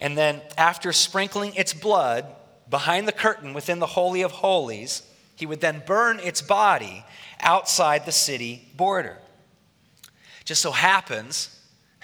and 0.00 0.16
then, 0.16 0.40
after 0.56 0.92
sprinkling 0.92 1.54
its 1.54 1.74
blood 1.74 2.24
behind 2.68 3.06
the 3.06 3.12
curtain 3.12 3.52
within 3.52 3.80
the 3.80 3.86
Holy 3.86 4.22
of 4.22 4.32
Holies, 4.32 5.02
he 5.36 5.44
would 5.44 5.60
then 5.60 5.82
burn 5.86 6.18
its 6.20 6.40
body 6.40 7.04
outside 7.40 8.06
the 8.06 8.12
city 8.12 8.68
border. 8.74 9.18
Just 10.44 10.62
so 10.62 10.72
happens, 10.72 11.60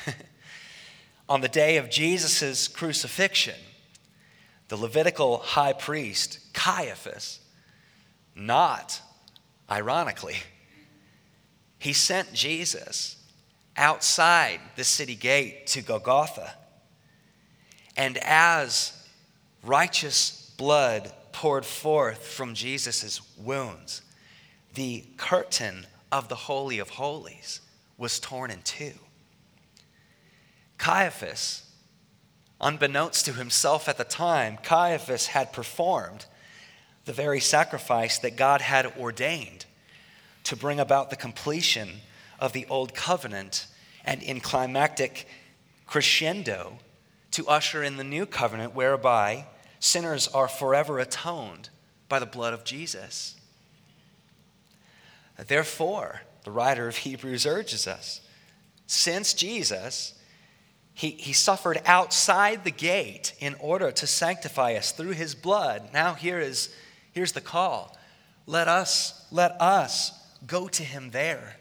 on 1.28 1.40
the 1.40 1.48
day 1.48 1.78
of 1.78 1.90
Jesus' 1.90 2.68
crucifixion, 2.68 3.54
the 4.68 4.76
Levitical 4.76 5.38
high 5.38 5.72
priest, 5.72 6.40
Caiaphas, 6.52 7.40
not 8.34 9.00
ironically, 9.70 10.36
he 11.78 11.94
sent 11.94 12.34
Jesus 12.34 13.15
outside 13.76 14.60
the 14.76 14.84
city 14.84 15.14
gate 15.14 15.66
to 15.68 15.82
Golgotha 15.82 16.54
and 17.96 18.18
as 18.18 18.92
righteous 19.62 20.52
blood 20.56 21.12
poured 21.32 21.64
forth 21.64 22.26
from 22.26 22.54
Jesus' 22.54 23.20
wounds, 23.38 24.02
the 24.74 25.04
curtain 25.16 25.86
of 26.12 26.28
the 26.28 26.34
Holy 26.34 26.78
of 26.78 26.90
Holies 26.90 27.60
was 27.96 28.20
torn 28.20 28.50
in 28.50 28.60
two. 28.62 28.92
Caiaphas, 30.78 31.62
unbeknownst 32.60 33.24
to 33.24 33.32
himself 33.32 33.88
at 33.88 33.96
the 33.96 34.04
time, 34.04 34.58
Caiaphas 34.62 35.28
had 35.28 35.52
performed 35.52 36.26
the 37.06 37.12
very 37.14 37.40
sacrifice 37.40 38.18
that 38.18 38.36
God 38.36 38.60
had 38.60 38.86
ordained 38.98 39.64
to 40.44 40.56
bring 40.56 40.78
about 40.78 41.08
the 41.08 41.16
completion 41.16 42.00
of 42.38 42.52
the 42.52 42.66
old 42.66 42.94
covenant 42.94 43.66
and 44.04 44.22
in 44.22 44.40
climactic 44.40 45.26
crescendo 45.86 46.78
to 47.32 47.46
usher 47.48 47.82
in 47.82 47.96
the 47.96 48.04
new 48.04 48.26
covenant 48.26 48.74
whereby 48.74 49.46
sinners 49.78 50.28
are 50.28 50.48
forever 50.48 50.98
atoned 50.98 51.68
by 52.08 52.18
the 52.18 52.26
blood 52.26 52.54
of 52.54 52.64
Jesus. 52.64 53.34
Therefore, 55.46 56.22
the 56.44 56.50
writer 56.50 56.88
of 56.88 56.96
Hebrews 56.96 57.44
urges 57.44 57.86
us. 57.86 58.20
Since 58.86 59.34
Jesus, 59.34 60.14
he, 60.94 61.10
he 61.10 61.32
suffered 61.32 61.82
outside 61.84 62.64
the 62.64 62.70
gate 62.70 63.34
in 63.38 63.54
order 63.60 63.90
to 63.92 64.06
sanctify 64.06 64.74
us 64.74 64.92
through 64.92 65.10
his 65.10 65.34
blood. 65.34 65.90
Now 65.92 66.14
here 66.14 66.38
is 66.38 66.74
here's 67.12 67.32
the 67.32 67.40
call. 67.40 67.96
Let 68.46 68.68
us, 68.68 69.26
let 69.30 69.60
us 69.60 70.12
go 70.46 70.68
to 70.68 70.82
him 70.82 71.10
there. 71.10 71.56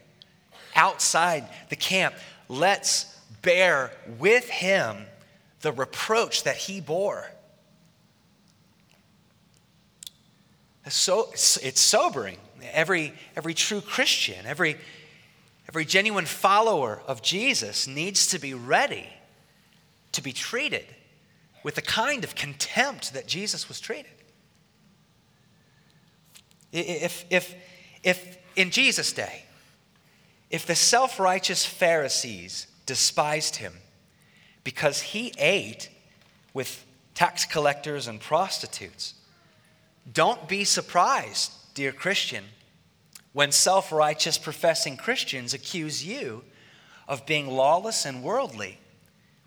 Outside 0.75 1.47
the 1.69 1.75
camp. 1.75 2.15
Let's 2.49 3.05
bear 3.41 3.91
with 4.19 4.49
him 4.49 5.05
the 5.61 5.71
reproach 5.71 6.43
that 6.43 6.57
he 6.57 6.81
bore. 6.81 7.31
So 10.87 11.29
it's 11.31 11.81
sobering. 11.81 12.37
Every, 12.71 13.13
every 13.35 13.53
true 13.53 13.81
Christian, 13.81 14.45
every, 14.45 14.77
every 15.67 15.85
genuine 15.85 16.25
follower 16.25 17.01
of 17.07 17.21
Jesus 17.21 17.87
needs 17.87 18.27
to 18.27 18.39
be 18.39 18.53
ready 18.53 19.07
to 20.11 20.21
be 20.21 20.31
treated 20.31 20.85
with 21.63 21.75
the 21.75 21.81
kind 21.81 22.23
of 22.23 22.35
contempt 22.35 23.13
that 23.13 23.27
Jesus 23.27 23.67
was 23.67 23.79
treated. 23.79 24.11
If, 26.71 27.25
if, 27.29 27.55
if 28.03 28.37
in 28.55 28.69
Jesus' 28.69 29.13
day, 29.13 29.44
if 30.49 30.65
the 30.65 30.75
self 30.75 31.19
righteous 31.19 31.65
Pharisees 31.65 32.67
despised 32.85 33.57
him 33.57 33.73
because 34.63 35.01
he 35.01 35.33
ate 35.37 35.89
with 36.53 36.85
tax 37.13 37.45
collectors 37.45 38.07
and 38.07 38.19
prostitutes, 38.19 39.15
don't 40.11 40.47
be 40.47 40.63
surprised, 40.63 41.51
dear 41.73 41.91
Christian, 41.91 42.43
when 43.33 43.51
self 43.51 43.91
righteous 43.91 44.37
professing 44.37 44.97
Christians 44.97 45.53
accuse 45.53 46.05
you 46.05 46.43
of 47.07 47.25
being 47.25 47.47
lawless 47.47 48.05
and 48.05 48.23
worldly, 48.23 48.79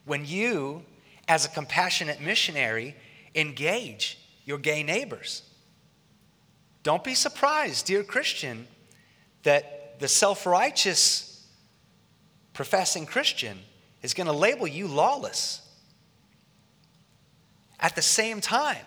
when 0.04 0.24
you, 0.24 0.82
as 1.26 1.44
a 1.44 1.48
compassionate 1.48 2.20
missionary, 2.20 2.96
engage 3.34 4.18
your 4.44 4.58
gay 4.58 4.82
neighbors. 4.82 5.42
Don't 6.82 7.04
be 7.04 7.14
surprised, 7.14 7.86
dear 7.86 8.02
Christian, 8.02 8.66
that 9.42 9.77
the 9.98 10.08
self 10.08 10.46
righteous 10.46 11.46
professing 12.52 13.06
Christian 13.06 13.58
is 14.02 14.14
going 14.14 14.26
to 14.26 14.32
label 14.32 14.66
you 14.66 14.86
lawless. 14.86 15.62
At 17.80 17.94
the 17.94 18.02
same 18.02 18.40
time, 18.40 18.84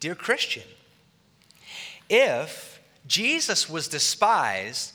dear 0.00 0.14
Christian, 0.14 0.62
if 2.08 2.80
Jesus 3.06 3.68
was 3.68 3.88
despised 3.88 4.92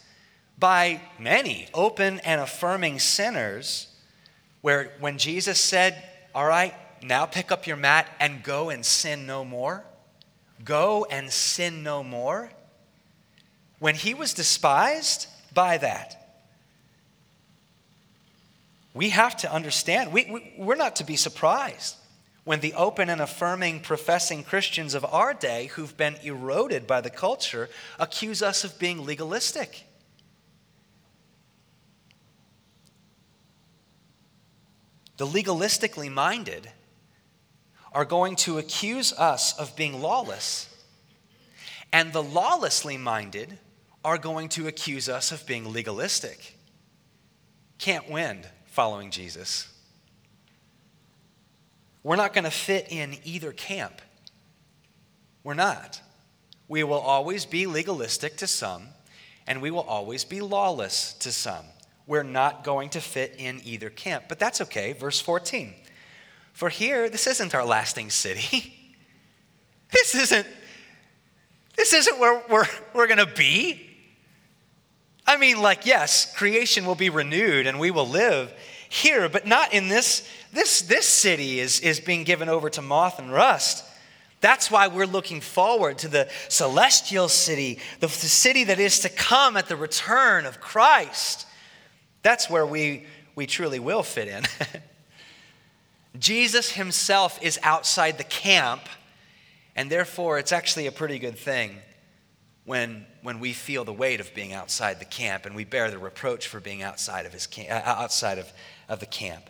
by 0.57 1.01
many 1.19 1.67
open 1.73 2.19
and 2.21 2.41
affirming 2.41 2.99
sinners, 2.99 3.87
where 4.61 4.91
when 4.99 5.17
Jesus 5.19 5.59
said, 5.59 6.03
All 6.33 6.45
right, 6.45 6.73
now 7.03 7.25
pick 7.25 7.51
up 7.51 7.67
your 7.67 7.77
mat 7.77 8.09
and 8.19 8.43
go 8.43 8.69
and 8.69 8.83
sin 8.83 9.27
no 9.27 9.45
more, 9.45 9.83
go 10.63 11.05
and 11.11 11.31
sin 11.31 11.83
no 11.83 12.03
more, 12.03 12.49
when 13.77 13.93
he 13.93 14.15
was 14.15 14.33
despised 14.33 15.27
by 15.57 15.79
that, 15.79 16.45
we 18.93 19.09
have 19.09 19.35
to 19.37 19.51
understand, 19.51 20.13
we, 20.13 20.25
we, 20.29 20.53
we're 20.55 20.75
not 20.75 20.97
to 20.97 21.03
be 21.03 21.15
surprised 21.15 21.95
when 22.43 22.59
the 22.59 22.75
open 22.75 23.09
and 23.09 23.19
affirming 23.19 23.79
professing 23.79 24.43
Christians 24.43 24.93
of 24.93 25.03
our 25.03 25.33
day 25.33 25.65
who've 25.73 25.97
been 25.97 26.15
eroded 26.21 26.85
by 26.85 27.01
the 27.01 27.09
culture 27.09 27.69
accuse 27.97 28.43
us 28.43 28.63
of 28.63 28.77
being 28.77 29.03
legalistic. 29.03 29.87
The 35.17 35.25
legalistically 35.25 36.11
minded 36.11 36.69
are 37.93 38.05
going 38.05 38.35
to 38.35 38.59
accuse 38.59 39.11
us 39.11 39.57
of 39.57 39.75
being 39.75 40.03
lawless, 40.03 40.69
and 41.91 42.13
the 42.13 42.21
lawlessly 42.21 42.95
minded 42.95 43.57
are 44.07 44.17
going 44.17 44.47
to 44.47 44.67
accuse 44.67 45.09
us 45.09 45.33
of 45.33 45.45
being 45.45 45.73
legalistic. 45.73 46.55
Can't 47.77 48.09
win 48.09 48.45
following 48.67 49.11
Jesus. 49.11 49.67
We're 52.03 52.15
not 52.15 52.33
going 52.33 52.45
to 52.45 52.49
fit 52.49 52.87
in 52.89 53.17
either 53.25 53.51
camp. 53.51 54.01
We're 55.43 55.55
not. 55.55 55.99
We 56.69 56.85
will 56.85 57.01
always 57.01 57.45
be 57.45 57.67
legalistic 57.67 58.37
to 58.37 58.47
some, 58.47 58.87
and 59.45 59.61
we 59.61 59.71
will 59.71 59.81
always 59.81 60.23
be 60.23 60.39
lawless 60.39 61.11
to 61.15 61.33
some. 61.33 61.65
We're 62.05 62.23
not 62.23 62.63
going 62.63 62.91
to 62.91 63.01
fit 63.01 63.35
in 63.37 63.59
either 63.65 63.89
camp. 63.89 64.23
But 64.29 64.39
that's 64.39 64.61
okay. 64.61 64.93
Verse 64.93 65.19
14. 65.19 65.73
For 66.53 66.69
here, 66.69 67.09
this 67.09 67.27
isn't 67.27 67.53
our 67.53 67.65
lasting 67.65 68.09
city. 68.09 68.73
This 69.89 70.15
isn't, 70.15 70.45
this 71.77 71.93
isn't 71.93 72.19
where 72.19 72.43
we're, 72.49 72.67
we're 72.93 73.07
going 73.07 73.25
to 73.25 73.25
be. 73.25 73.86
I 75.27 75.37
mean, 75.37 75.61
like, 75.61 75.85
yes, 75.85 76.33
creation 76.33 76.85
will 76.85 76.95
be 76.95 77.09
renewed 77.09 77.67
and 77.67 77.79
we 77.79 77.91
will 77.91 78.07
live 78.07 78.53
here, 78.89 79.27
but 79.27 79.45
not 79.45 79.73
in 79.73 79.89
this 79.89 80.27
this, 80.57 80.81
this 80.81 81.05
city 81.05 81.59
is, 81.59 81.79
is 81.81 81.99
being 81.99 82.23
given 82.23 82.49
over 82.49 82.69
to 82.71 82.81
moth 82.81 83.19
and 83.19 83.31
rust. 83.31 83.83
That's 84.39 84.71
why 84.71 84.87
we're 84.87 85.05
looking 85.05 85.41
forward 85.41 85.97
to 85.99 86.07
the 86.07 86.29
celestial 86.47 87.27
city, 87.27 87.79
the, 87.99 88.07
the 88.07 88.13
city 88.13 88.63
that 88.65 88.79
is 88.79 88.99
to 89.01 89.09
come 89.09 89.57
at 89.57 89.67
the 89.67 89.75
return 89.75 90.45
of 90.45 90.61
Christ. 90.61 91.47
That's 92.21 92.49
where 92.49 92.65
we, 92.65 93.05
we 93.35 93.45
truly 93.45 93.79
will 93.79 94.03
fit 94.03 94.27
in. 94.27 94.43
Jesus 96.19 96.71
himself 96.71 97.39
is 97.41 97.59
outside 97.63 98.17
the 98.17 98.23
camp, 98.23 98.81
and 99.75 99.91
therefore 99.91 100.39
it's 100.39 100.51
actually 100.51 100.87
a 100.87 100.91
pretty 100.91 101.19
good 101.19 101.37
thing 101.37 101.77
when, 102.67 103.05
when 103.21 103.39
we 103.39 103.53
feel 103.53 103.85
the 103.85 103.93
weight 103.93 104.19
of 104.19 104.33
being 104.33 104.51
outside 104.51 104.99
the 104.99 105.05
camp 105.05 105.45
and 105.45 105.55
we 105.55 105.63
bear 105.63 105.89
the 105.89 105.97
reproach 105.97 106.49
for 106.49 106.59
being 106.59 106.83
outside 106.83 107.25
of, 107.25 107.31
his 107.31 107.47
camp, 107.47 107.69
uh, 107.71 107.89
outside 107.89 108.37
of, 108.37 108.51
of 108.89 108.99
the 108.99 109.05
camp. 109.05 109.49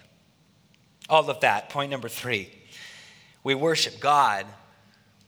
All 1.10 1.28
of 1.28 1.40
that. 1.40 1.70
Point 1.70 1.90
number 1.90 2.10
three. 2.10 2.54
We 3.44 3.56
worship 3.56 4.00
God 4.00 4.46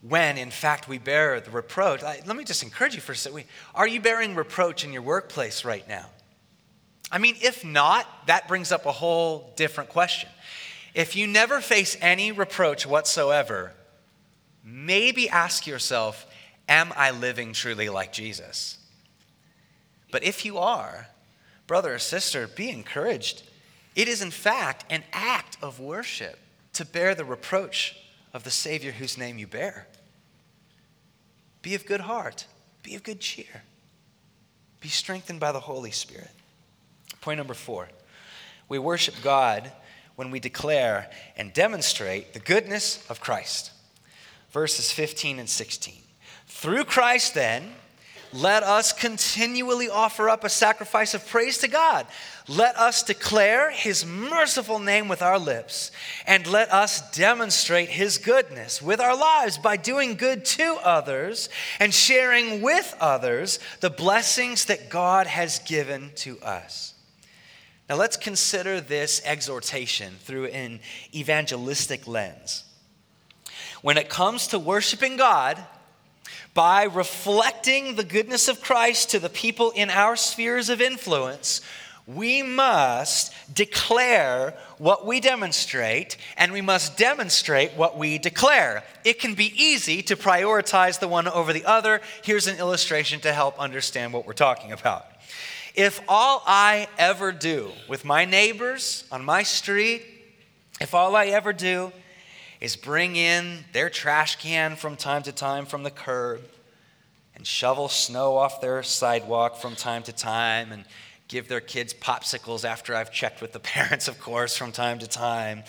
when, 0.08 0.38
in 0.38 0.52
fact, 0.52 0.88
we 0.88 1.00
bear 1.00 1.42
the 1.42 1.50
reproach. 1.50 2.04
Let 2.04 2.36
me 2.36 2.44
just 2.44 2.62
encourage 2.62 2.94
you 2.94 3.02
for 3.02 3.14
a 3.14 3.16
second. 3.16 3.46
Are 3.74 3.88
you 3.88 4.00
bearing 4.00 4.36
reproach 4.36 4.86
in 4.86 4.94
your 4.94 5.02
workplace 5.02 5.66
right 5.66 5.88
now? 5.90 6.06
I 7.12 7.18
mean, 7.18 7.38
if 7.42 7.66
not, 7.66 8.06
that 8.28 8.48
brings 8.48 8.72
up 8.72 8.86
a 8.86 8.92
whole 8.92 9.52
different 9.56 9.90
question. 9.90 10.30
If 10.94 11.16
you 11.16 11.26
never 11.26 11.60
face 11.60 11.98
any 12.02 12.32
reproach 12.32 12.86
whatsoever, 12.86 13.74
maybe 14.64 15.28
ask 15.28 15.66
yourself, 15.66 16.28
Am 16.70 16.94
I 16.96 17.10
living 17.10 17.52
truly 17.52 17.90
like 17.90 18.14
Jesus? 18.14 18.78
But 20.12 20.24
if 20.24 20.46
you 20.46 20.60
are, 20.60 21.08
brother 21.66 21.96
or 21.96 22.00
sister, 22.00 22.48
be 22.48 22.70
encouraged. 22.70 23.44
It 23.96 24.08
is, 24.08 24.22
in 24.22 24.32
fact, 24.32 24.86
an 24.92 25.04
act 25.12 25.58
of 25.62 25.80
worship 25.80 26.40
to 26.74 26.86
bear 26.86 27.16
the 27.16 27.26
reproach 27.26 27.98
of 28.34 28.44
the 28.44 28.52
Savior 28.52 28.92
whose 28.92 29.18
name 29.18 29.40
you 29.40 29.48
bear. 29.48 29.88
Be 31.64 31.74
of 31.74 31.86
good 31.86 32.02
heart, 32.02 32.46
be 32.84 32.96
of 32.96 33.04
good 33.04 33.20
cheer, 33.20 33.64
be 34.80 34.90
strengthened 34.90 35.40
by 35.40 35.52
the 35.52 35.60
Holy 35.60 35.92
Spirit. 35.92 36.32
Point 37.20 37.40
number 37.40 37.54
four 37.54 37.90
we 38.70 38.78
worship 38.78 39.16
God 39.24 39.72
when 40.16 40.30
we 40.30 40.40
declare 40.40 41.10
and 41.36 41.52
demonstrate 41.52 42.34
the 42.34 42.40
goodness 42.40 43.04
of 43.10 43.20
Christ. 43.20 43.72
Verses 44.52 44.92
15 44.92 45.40
and 45.40 45.50
16. 45.50 45.96
Through 46.50 46.84
Christ, 46.86 47.36
then, 47.36 47.74
let 48.34 48.62
us 48.64 48.94
continually 48.94 49.90
offer 49.90 50.30
up 50.30 50.44
a 50.44 50.50
sacrifice 50.50 51.14
of 51.14 51.28
praise 51.28 51.58
to 51.60 51.68
God. 51.68 52.06
Let 52.48 52.76
us 52.78 53.02
declare 53.02 53.72
his 53.72 54.06
merciful 54.06 54.80
name 54.80 55.08
with 55.08 55.22
our 55.22 55.40
lips, 55.40 55.92
and 56.28 56.46
let 56.46 56.72
us 56.72 57.10
demonstrate 57.12 57.90
his 57.90 58.18
goodness 58.18 58.82
with 58.82 59.00
our 59.00 59.16
lives 59.16 59.58
by 59.58 59.78
doing 59.78 60.16
good 60.16 60.46
to 60.46 60.78
others 60.84 61.50
and 61.80 61.94
sharing 61.94 62.62
with 62.62 62.96
others 63.00 63.60
the 63.80 63.90
blessings 63.90 64.66
that 64.66 64.90
God 64.90 65.26
has 65.26 65.60
given 65.60 66.12
to 66.18 66.40
us. 66.42 66.94
Now, 67.90 67.96
let's 67.96 68.18
consider 68.18 68.82
this 68.82 69.22
exhortation 69.26 70.14
through 70.20 70.48
an 70.48 70.82
evangelistic 71.16 72.08
lens. 72.08 72.64
When 73.82 73.98
it 73.98 74.10
comes 74.10 74.48
to 74.48 74.60
worshiping 74.60 75.18
God, 75.18 75.64
by 76.60 76.84
reflecting 76.84 77.96
the 77.96 78.04
goodness 78.04 78.50
of 78.50 78.60
Christ 78.60 79.12
to 79.12 79.20
the 79.20 79.30
people 79.30 79.72
in 79.72 79.90
our 79.90 80.18
spheres 80.18 80.68
of 80.68 80.82
influence, 80.82 81.62
we 82.06 82.44
must 82.44 83.34
declare 83.56 84.54
what 84.78 85.08
we 85.08 85.22
demonstrate, 85.22 86.18
and 86.36 86.52
we 86.52 86.60
must 86.60 86.98
demonstrate 86.98 87.72
what 87.78 87.98
we 87.98 88.18
declare. 88.18 88.84
It 89.06 89.22
can 89.22 89.36
be 89.36 89.54
easy 89.56 90.02
to 90.02 90.18
prioritize 90.18 91.00
the 91.00 91.08
one 91.08 91.30
over 91.30 91.54
the 91.54 91.64
other. 91.64 92.02
Here's 92.26 92.48
an 92.48 92.58
illustration 92.58 93.22
to 93.22 93.32
help 93.32 93.58
understand 93.58 94.12
what 94.12 94.28
we're 94.28 94.34
talking 94.34 94.74
about. 94.74 95.06
If 95.76 96.02
all 96.10 96.44
I 96.46 96.90
ever 96.98 97.32
do 97.32 97.72
with 97.88 98.04
my 98.04 98.26
neighbors 98.26 99.06
on 99.14 99.24
my 99.24 99.44
street, 99.44 100.04
if 100.82 100.94
all 100.94 101.16
I 101.16 101.28
ever 101.28 101.54
do 101.54 101.94
is 102.60 102.76
bring 102.76 103.16
in 103.16 103.66
their 103.74 103.90
trash 103.90 104.36
can 104.38 104.76
from 104.76 104.96
time 104.96 105.24
to 105.24 105.32
time 105.32 105.66
from 105.66 105.84
the 105.84 105.92
curb 105.92 106.42
and 107.36 107.48
shovel 107.48 107.88
snow 107.88 108.36
off 108.36 108.60
their 108.60 108.84
sidewalk 108.84 109.58
from 109.58 109.76
time 109.76 110.04
to 110.04 110.12
time 110.12 110.72
and 110.72 110.84
give 111.30 111.48
their 111.48 111.62
kids 111.62 111.94
popsicles 111.94 112.66
after 112.66 112.94
I've 112.94 113.14
checked 113.14 113.42
with 113.42 113.54
the 113.54 113.60
parents, 113.62 114.08
of 114.08 114.20
course, 114.20 114.58
from 114.58 114.72
time 114.72 115.00
to 115.00 115.08
time. 115.08 115.64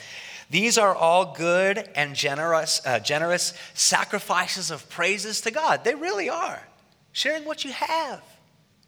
These 0.50 0.78
are 0.78 0.94
all 0.94 1.32
good 1.32 1.88
and 1.94 2.16
generous, 2.16 2.80
uh, 2.84 2.98
generous 2.98 3.54
sacrifices 3.74 4.72
of 4.72 4.88
praises 4.90 5.42
to 5.42 5.52
God. 5.52 5.84
They 5.84 5.94
really 5.94 6.28
are. 6.28 6.60
Sharing 7.12 7.44
what 7.44 7.64
you 7.64 7.70
have, 7.70 8.20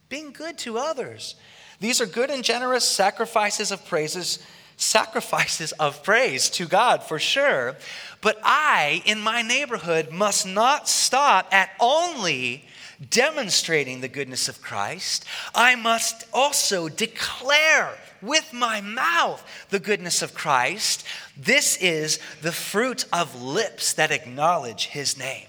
being 0.09 0.33
good 0.33 0.59
to 0.59 0.79
others. 0.79 1.37
These 1.79 2.01
are 2.01 2.07
good 2.07 2.31
and 2.31 2.43
generous 2.43 2.85
sacrifices 2.85 3.71
of 3.71 3.87
praises 3.87 4.45
sacrifices 4.83 5.73
of 5.73 6.03
praise 6.03 6.51
to 6.51 6.67
God 6.67 7.03
for 7.03 7.19
sure. 7.19 7.77
But 8.21 8.39
I, 8.43 9.03
in 9.05 9.21
my 9.21 9.43
neighborhood, 9.43 10.11
must 10.11 10.47
not 10.47 10.89
stop 10.89 11.49
at 11.53 11.71
only 11.81 12.65
demonstrating 13.11 14.01
the 14.01 14.09
goodness 14.09 14.49
of 14.49 14.63
Christ. 14.63 15.25
I 15.55 15.75
must 15.75 16.27
also 16.33 16.89
declare 16.89 17.97
with 18.21 18.53
my 18.53 18.81
mouth 18.81 19.45
the 19.71 19.81
goodness 19.81 20.23
of 20.23 20.35
Christ. 20.35 21.05
This 21.37 21.77
is 21.79 22.19
the 22.43 22.53
fruit 22.53 23.05
of 23.13 23.43
lips 23.43 23.95
that 23.95 24.13
acknowledge 24.13 24.87
his 24.87 25.19
name. 25.19 25.47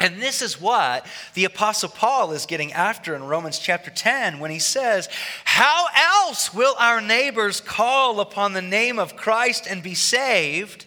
And 0.00 0.20
this 0.20 0.40
is 0.40 0.58
what 0.58 1.06
the 1.34 1.44
Apostle 1.44 1.90
Paul 1.90 2.32
is 2.32 2.46
getting 2.46 2.72
after 2.72 3.14
in 3.14 3.22
Romans 3.22 3.58
chapter 3.58 3.90
10 3.90 4.38
when 4.38 4.50
he 4.50 4.58
says, 4.58 5.10
How 5.44 5.86
else 5.94 6.54
will 6.54 6.74
our 6.78 7.02
neighbors 7.02 7.60
call 7.60 8.20
upon 8.20 8.54
the 8.54 8.62
name 8.62 8.98
of 8.98 9.14
Christ 9.14 9.66
and 9.68 9.82
be 9.82 9.94
saved 9.94 10.86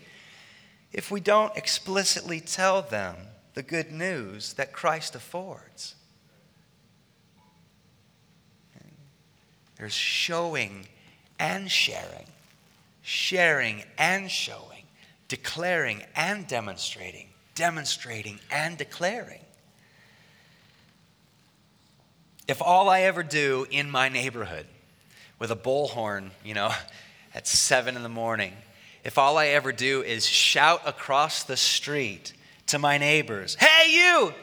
if 0.91 1.11
we 1.11 1.19
don't 1.19 1.55
explicitly 1.55 2.39
tell 2.39 2.81
them 2.81 3.15
the 3.53 3.61
good 3.61 3.91
news 3.91 4.53
that 4.53 4.73
Christ 4.73 5.13
affords? 5.13 5.93
There's 9.77 9.93
showing 9.93 10.87
and 11.37 11.69
sharing, 11.69 12.27
sharing 13.03 13.83
and 13.97 14.31
showing, 14.31 14.85
declaring 15.27 16.03
and 16.15 16.47
demonstrating 16.47 17.32
demonstrating 17.55 18.39
and 18.51 18.77
declaring. 18.77 19.41
If 22.47 22.61
all 22.61 22.89
I 22.89 23.01
ever 23.01 23.23
do 23.23 23.65
in 23.71 23.89
my 23.89 24.09
neighborhood 24.09 24.65
with 25.39 25.51
a 25.51 25.55
bullhorn, 25.55 26.31
you 26.43 26.53
know, 26.53 26.71
at 27.33 27.47
seven 27.47 27.95
in 27.95 28.03
the 28.03 28.09
morning, 28.09 28.53
if 29.03 29.17
all 29.17 29.37
I 29.37 29.47
ever 29.47 29.71
do 29.71 30.01
is 30.01 30.25
shout 30.25 30.81
across 30.85 31.43
the 31.43 31.57
street 31.57 32.33
to 32.67 32.79
my 32.79 32.97
neighbors, 32.97 33.55
hey, 33.55 33.91
you! 33.91 34.33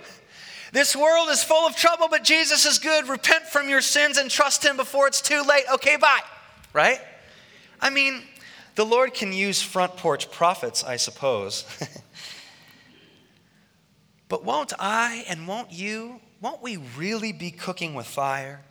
This 0.73 0.95
world 0.95 1.29
is 1.31 1.43
full 1.43 1.67
of 1.67 1.75
trouble, 1.75 2.07
but 2.09 2.23
Jesus 2.23 2.65
is 2.65 2.79
good. 2.79 3.09
Repent 3.09 3.45
from 3.45 3.69
your 3.69 3.81
sins 3.81 4.19
and 4.19 4.31
trust 4.31 4.65
Him 4.65 4.77
before 4.77 5.09
it's 5.09 5.21
too 5.21 5.43
late. 5.43 5.65
Okay, 5.75 5.97
bye. 5.97 6.21
Right? 6.73 7.01
I 7.81 7.91
mean, 7.91 8.23
the 8.77 8.85
Lord 8.85 9.13
can 9.13 9.33
use 9.33 9.61
front 9.61 9.97
porch 9.97 10.31
prophets, 10.31 10.85
I 10.85 10.97
suppose. 10.97 11.65
But 14.31 14.45
won't 14.45 14.73
I 14.79 15.25
and 15.29 15.49
won't 15.49 15.73
you, 15.73 16.21
won't 16.41 16.63
we 16.63 16.77
really 16.97 17.33
be 17.33 17.51
cooking 17.51 17.95
with 17.95 18.07
fire 18.07 18.63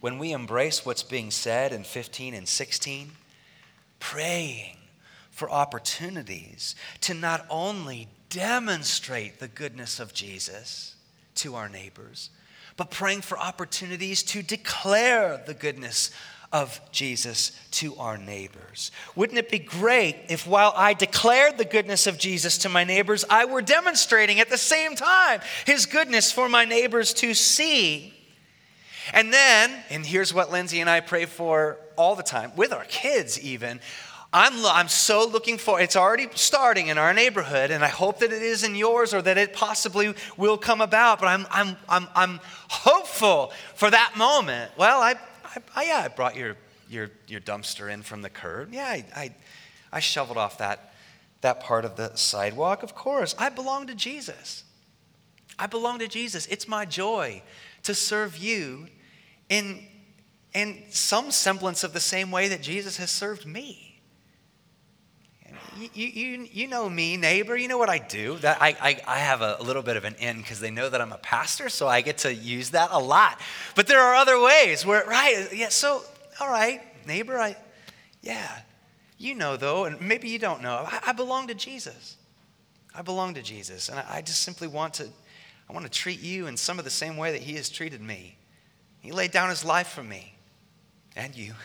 when 0.00 0.18
we 0.18 0.32
embrace 0.32 0.84
what's 0.84 1.02
being 1.02 1.30
said 1.30 1.72
in 1.72 1.82
15 1.82 2.34
and 2.34 2.46
16? 2.46 3.10
Praying 3.98 4.76
for 5.30 5.50
opportunities 5.50 6.76
to 7.00 7.14
not 7.14 7.46
only 7.48 8.08
demonstrate 8.28 9.40
the 9.40 9.48
goodness 9.48 9.98
of 9.98 10.12
Jesus 10.12 10.94
to 11.36 11.54
our 11.54 11.70
neighbors, 11.70 12.28
but 12.76 12.90
praying 12.90 13.22
for 13.22 13.38
opportunities 13.38 14.22
to 14.24 14.42
declare 14.42 15.42
the 15.46 15.54
goodness 15.54 16.10
of 16.52 16.80
Jesus 16.92 17.52
to 17.72 17.96
our 17.96 18.16
neighbors. 18.16 18.90
Wouldn't 19.14 19.38
it 19.38 19.50
be 19.50 19.58
great 19.58 20.16
if 20.28 20.46
while 20.46 20.72
I 20.76 20.94
declared 20.94 21.58
the 21.58 21.64
goodness 21.64 22.06
of 22.06 22.18
Jesus 22.18 22.58
to 22.58 22.68
my 22.68 22.84
neighbors, 22.84 23.24
I 23.28 23.44
were 23.44 23.62
demonstrating 23.62 24.40
at 24.40 24.50
the 24.50 24.58
same 24.58 24.94
time 24.94 25.40
his 25.64 25.86
goodness 25.86 26.32
for 26.32 26.48
my 26.48 26.64
neighbors 26.64 27.12
to 27.14 27.34
see? 27.34 28.14
And 29.12 29.32
then, 29.32 29.72
and 29.90 30.04
here's 30.04 30.34
what 30.34 30.50
Lindsay 30.50 30.80
and 30.80 30.90
I 30.90 31.00
pray 31.00 31.26
for 31.26 31.78
all 31.96 32.16
the 32.16 32.22
time, 32.22 32.52
with 32.56 32.72
our 32.72 32.84
kids 32.84 33.40
even. 33.40 33.80
I'm, 34.32 34.66
I'm 34.66 34.88
so 34.88 35.26
looking 35.26 35.56
for 35.56 35.80
it's 35.80 35.96
already 35.96 36.28
starting 36.34 36.88
in 36.88 36.98
our 36.98 37.14
neighborhood 37.14 37.70
and 37.70 37.84
i 37.84 37.88
hope 37.88 38.18
that 38.18 38.32
it 38.32 38.42
is 38.42 38.64
in 38.64 38.74
yours 38.74 39.14
or 39.14 39.22
that 39.22 39.38
it 39.38 39.52
possibly 39.54 40.14
will 40.36 40.58
come 40.58 40.80
about 40.80 41.20
but 41.20 41.28
i'm, 41.28 41.46
I'm, 41.50 41.76
I'm, 41.88 42.08
I'm 42.14 42.40
hopeful 42.68 43.52
for 43.76 43.90
that 43.90 44.14
moment 44.16 44.72
well 44.76 45.00
I, 45.00 45.14
I, 45.74 45.84
yeah, 45.84 46.02
I 46.04 46.08
brought 46.08 46.36
your, 46.36 46.56
your, 46.88 47.10
your 47.28 47.40
dumpster 47.40 47.92
in 47.92 48.02
from 48.02 48.22
the 48.22 48.30
curb. 48.30 48.72
Yeah, 48.72 48.86
I, 48.86 49.04
I, 49.14 49.34
I 49.92 50.00
shoveled 50.00 50.38
off 50.38 50.58
that, 50.58 50.94
that 51.40 51.60
part 51.60 51.84
of 51.84 51.96
the 51.96 52.14
sidewalk. 52.16 52.82
Of 52.82 52.94
course, 52.94 53.34
I 53.38 53.48
belong 53.48 53.86
to 53.86 53.94
Jesus. 53.94 54.64
I 55.58 55.66
belong 55.66 55.98
to 56.00 56.08
Jesus. 56.08 56.46
It's 56.46 56.68
my 56.68 56.84
joy 56.84 57.42
to 57.84 57.94
serve 57.94 58.36
you 58.36 58.88
in, 59.48 59.86
in 60.52 60.82
some 60.90 61.30
semblance 61.30 61.84
of 61.84 61.92
the 61.92 62.00
same 62.00 62.30
way 62.30 62.48
that 62.48 62.62
Jesus 62.62 62.96
has 62.96 63.10
served 63.10 63.46
me. 63.46 63.85
You, 65.78 65.88
you, 66.06 66.48
you 66.52 66.68
know 66.68 66.88
me, 66.88 67.16
neighbor. 67.16 67.56
You 67.56 67.68
know 67.68 67.78
what 67.78 67.90
I 67.90 67.98
do. 67.98 68.36
That 68.38 68.58
I, 68.60 68.76
I, 68.80 69.00
I 69.06 69.18
have 69.18 69.42
a, 69.42 69.58
little 69.60 69.82
bit 69.82 69.96
of 69.96 70.04
an 70.04 70.14
in 70.18 70.38
because 70.38 70.60
they 70.60 70.70
know 70.70 70.88
that 70.88 71.00
I'm 71.00 71.12
a 71.12 71.18
pastor, 71.18 71.68
so 71.68 71.86
I 71.88 72.00
get 72.00 72.18
to 72.18 72.34
use 72.34 72.70
that 72.70 72.90
a 72.92 72.98
lot. 72.98 73.40
But 73.74 73.86
there 73.86 74.00
are 74.00 74.14
other 74.14 74.40
ways 74.40 74.86
where, 74.86 75.04
right? 75.06 75.48
Yeah. 75.52 75.68
So, 75.68 76.02
all 76.40 76.48
right, 76.48 76.80
neighbor. 77.06 77.38
I, 77.38 77.56
yeah. 78.22 78.60
You 79.18 79.34
know 79.34 79.56
though, 79.56 79.84
and 79.84 80.00
maybe 80.00 80.28
you 80.28 80.38
don't 80.38 80.62
know. 80.62 80.86
I, 80.86 81.00
I 81.08 81.12
belong 81.12 81.48
to 81.48 81.54
Jesus. 81.54 82.16
I 82.94 83.02
belong 83.02 83.34
to 83.34 83.42
Jesus, 83.42 83.88
and 83.88 83.98
I, 83.98 84.16
I 84.16 84.22
just 84.22 84.42
simply 84.42 84.68
want 84.68 84.94
to. 84.94 85.08
I 85.68 85.72
want 85.72 85.84
to 85.84 85.90
treat 85.90 86.20
you 86.20 86.46
in 86.46 86.56
some 86.56 86.78
of 86.78 86.84
the 86.84 86.90
same 86.90 87.16
way 87.16 87.32
that 87.32 87.42
He 87.42 87.54
has 87.54 87.68
treated 87.68 88.00
me. 88.00 88.36
He 89.00 89.12
laid 89.12 89.32
down 89.32 89.50
His 89.50 89.64
life 89.64 89.88
for 89.88 90.02
me, 90.02 90.36
and 91.14 91.36
you. 91.36 91.54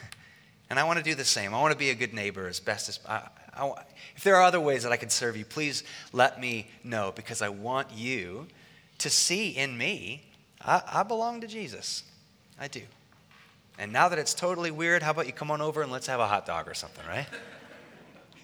And 0.69 0.80
I 0.80 0.86
want 0.86 1.00
to 1.00 1.04
do 1.04 1.15
the 1.15 1.26
same. 1.26 1.54
I 1.54 1.60
want 1.60 1.74
to 1.74 1.78
be 1.78 1.89
a 1.89 1.95
good 1.95 2.13
neighbor 2.13 2.47
as 2.47 2.62
best 2.62 2.88
as 2.88 2.97
I, 3.06 3.28
I, 3.62 3.74
if 4.15 4.24
there 4.24 4.36
are 4.36 4.43
other 4.43 4.60
ways 4.60 4.84
that 4.84 4.91
I 4.91 4.97
can 4.97 5.10
serve 5.10 5.38
you, 5.38 5.45
please 5.45 5.84
let 6.12 6.41
me 6.41 6.67
know 6.84 7.13
because 7.15 7.41
I 7.41 7.50
want 7.50 7.91
you 7.91 8.47
to 8.97 9.10
see 9.10 9.50
in 9.50 9.78
me, 9.78 10.24
I, 10.63 10.82
I 10.91 11.04
belong 11.04 11.41
to 11.41 11.47
Jesus. 11.47 12.04
I 12.60 12.67
do. 12.67 12.82
And 13.78 13.93
now 13.93 14.10
that 14.10 14.19
it's 14.19 14.34
totally 14.34 14.71
weird, 14.71 15.04
how 15.04 15.12
about 15.12 15.28
you 15.28 15.34
come 15.34 15.52
on 15.52 15.62
over 15.62 15.82
and 15.82 15.91
let's 15.91 16.08
have 16.08 16.19
a 16.19 16.28
hot 16.28 16.45
dog 16.45 16.67
or 16.67 16.74
something, 16.74 17.06
right? 17.08 17.28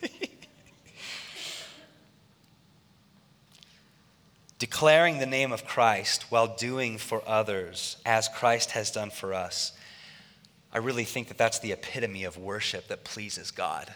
Declaring 4.60 5.20
the 5.20 5.26
name 5.28 5.52
of 5.52 5.66
Christ 5.66 6.26
while 6.30 6.56
doing 6.56 6.98
for 6.98 7.22
others 7.28 7.98
as 8.06 8.28
Christ 8.28 8.72
has 8.72 8.90
done 8.90 9.12
for 9.12 9.34
us. 9.34 9.74
I 10.74 10.80
really 10.80 11.04
think 11.04 11.28
that 11.28 11.38
that's 11.38 11.60
the 11.60 11.72
epitome 11.72 12.24
of 12.24 12.38
worship 12.38 12.88
that 12.88 13.04
pleases 13.04 13.52
God. 13.52 13.94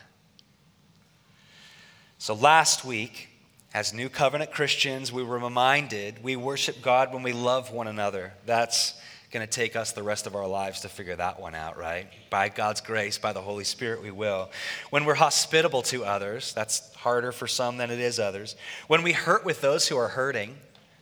So 2.22 2.36
last 2.36 2.86
week, 2.86 3.30
as 3.74 3.96
New 3.96 4.08
Covenant 4.08 4.52
Christians, 4.52 5.12
we 5.12 5.24
were 5.24 5.40
reminded 5.40 6.24
we 6.24 6.36
worship 6.36 6.80
God 6.84 7.12
when 7.12 7.24
we 7.24 7.34
love 7.34 7.72
one 7.72 7.88
another. 7.88 8.32
That's 8.46 8.94
going 9.32 9.44
to 9.44 9.52
take 9.52 9.76
us 9.76 9.94
the 9.94 10.04
rest 10.04 10.28
of 10.28 10.36
our 10.36 10.46
lives 10.46 10.82
to 10.82 10.88
figure 10.88 11.16
that 11.16 11.40
one 11.40 11.56
out, 11.56 11.80
right? 11.80 12.08
By 12.30 12.50
God's 12.50 12.80
grace, 12.80 13.18
by 13.18 13.34
the 13.34 13.42
Holy 13.42 13.64
Spirit, 13.64 14.04
we 14.04 14.12
will. 14.12 14.52
When 14.92 15.06
we're 15.06 15.16
hospitable 15.16 15.82
to 15.82 16.06
others, 16.06 16.54
that's 16.54 16.94
harder 16.94 17.32
for 17.32 17.48
some 17.48 17.78
than 17.78 17.90
it 17.90 18.00
is 18.00 18.20
others. 18.20 18.56
When 18.86 19.02
we 19.02 19.14
hurt 19.14 19.44
with 19.44 19.62
those 19.62 19.88
who 19.88 19.98
are 19.98 20.10
hurting, 20.10 20.56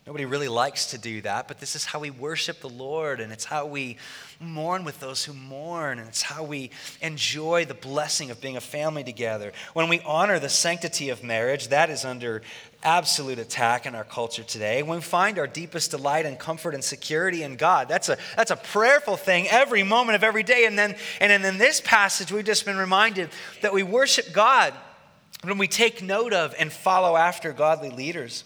Nobody 0.06 0.24
really 0.24 0.48
likes 0.48 0.86
to 0.92 0.98
do 0.98 1.20
that, 1.20 1.46
but 1.46 1.60
this 1.60 1.76
is 1.76 1.84
how 1.84 1.98
we 1.98 2.10
worship 2.10 2.60
the 2.60 2.70
Lord, 2.70 3.20
and 3.20 3.30
it's 3.30 3.44
how 3.44 3.66
we 3.66 3.98
mourn 4.40 4.82
with 4.82 4.98
those 4.98 5.24
who 5.24 5.34
mourn, 5.34 5.98
and 5.98 6.08
it's 6.08 6.22
how 6.22 6.42
we 6.42 6.70
enjoy 7.02 7.66
the 7.66 7.74
blessing 7.74 8.30
of 8.30 8.40
being 8.40 8.56
a 8.56 8.62
family 8.62 9.04
together. 9.04 9.52
When 9.74 9.90
we 9.90 10.00
honor 10.00 10.38
the 10.38 10.48
sanctity 10.48 11.10
of 11.10 11.22
marriage, 11.22 11.68
that 11.68 11.90
is 11.90 12.06
under 12.06 12.40
absolute 12.82 13.38
attack 13.38 13.84
in 13.84 13.94
our 13.94 14.04
culture 14.04 14.42
today. 14.42 14.82
When 14.82 14.96
we 14.96 15.02
find 15.02 15.38
our 15.38 15.46
deepest 15.46 15.90
delight 15.90 16.24
and 16.24 16.38
comfort 16.38 16.74
and 16.74 16.82
security 16.82 17.42
in 17.42 17.56
God, 17.56 17.86
that's 17.86 18.08
a, 18.08 18.16
that's 18.36 18.50
a 18.50 18.56
prayerful 18.56 19.18
thing 19.18 19.48
every 19.48 19.82
moment 19.82 20.16
of 20.16 20.24
every 20.24 20.42
day. 20.42 20.64
And 20.64 20.78
then, 20.78 20.96
and 21.20 21.30
then 21.30 21.44
in 21.44 21.58
this 21.58 21.82
passage, 21.82 22.32
we've 22.32 22.44
just 22.44 22.64
been 22.64 22.78
reminded 22.78 23.28
that 23.60 23.74
we 23.74 23.82
worship 23.82 24.32
God 24.32 24.72
when 25.42 25.58
we 25.58 25.68
take 25.68 26.02
note 26.02 26.32
of 26.32 26.54
and 26.58 26.72
follow 26.72 27.16
after 27.16 27.52
godly 27.52 27.90
leaders. 27.90 28.44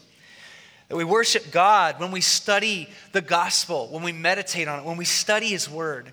That 0.94 0.98
we 0.98 1.04
worship 1.04 1.50
God 1.50 1.98
when 1.98 2.12
we 2.12 2.20
study 2.20 2.88
the 3.10 3.20
gospel, 3.20 3.88
when 3.88 4.04
we 4.04 4.12
meditate 4.12 4.68
on 4.68 4.78
it, 4.78 4.84
when 4.84 4.96
we 4.96 5.04
study 5.04 5.48
His 5.48 5.68
word. 5.68 6.12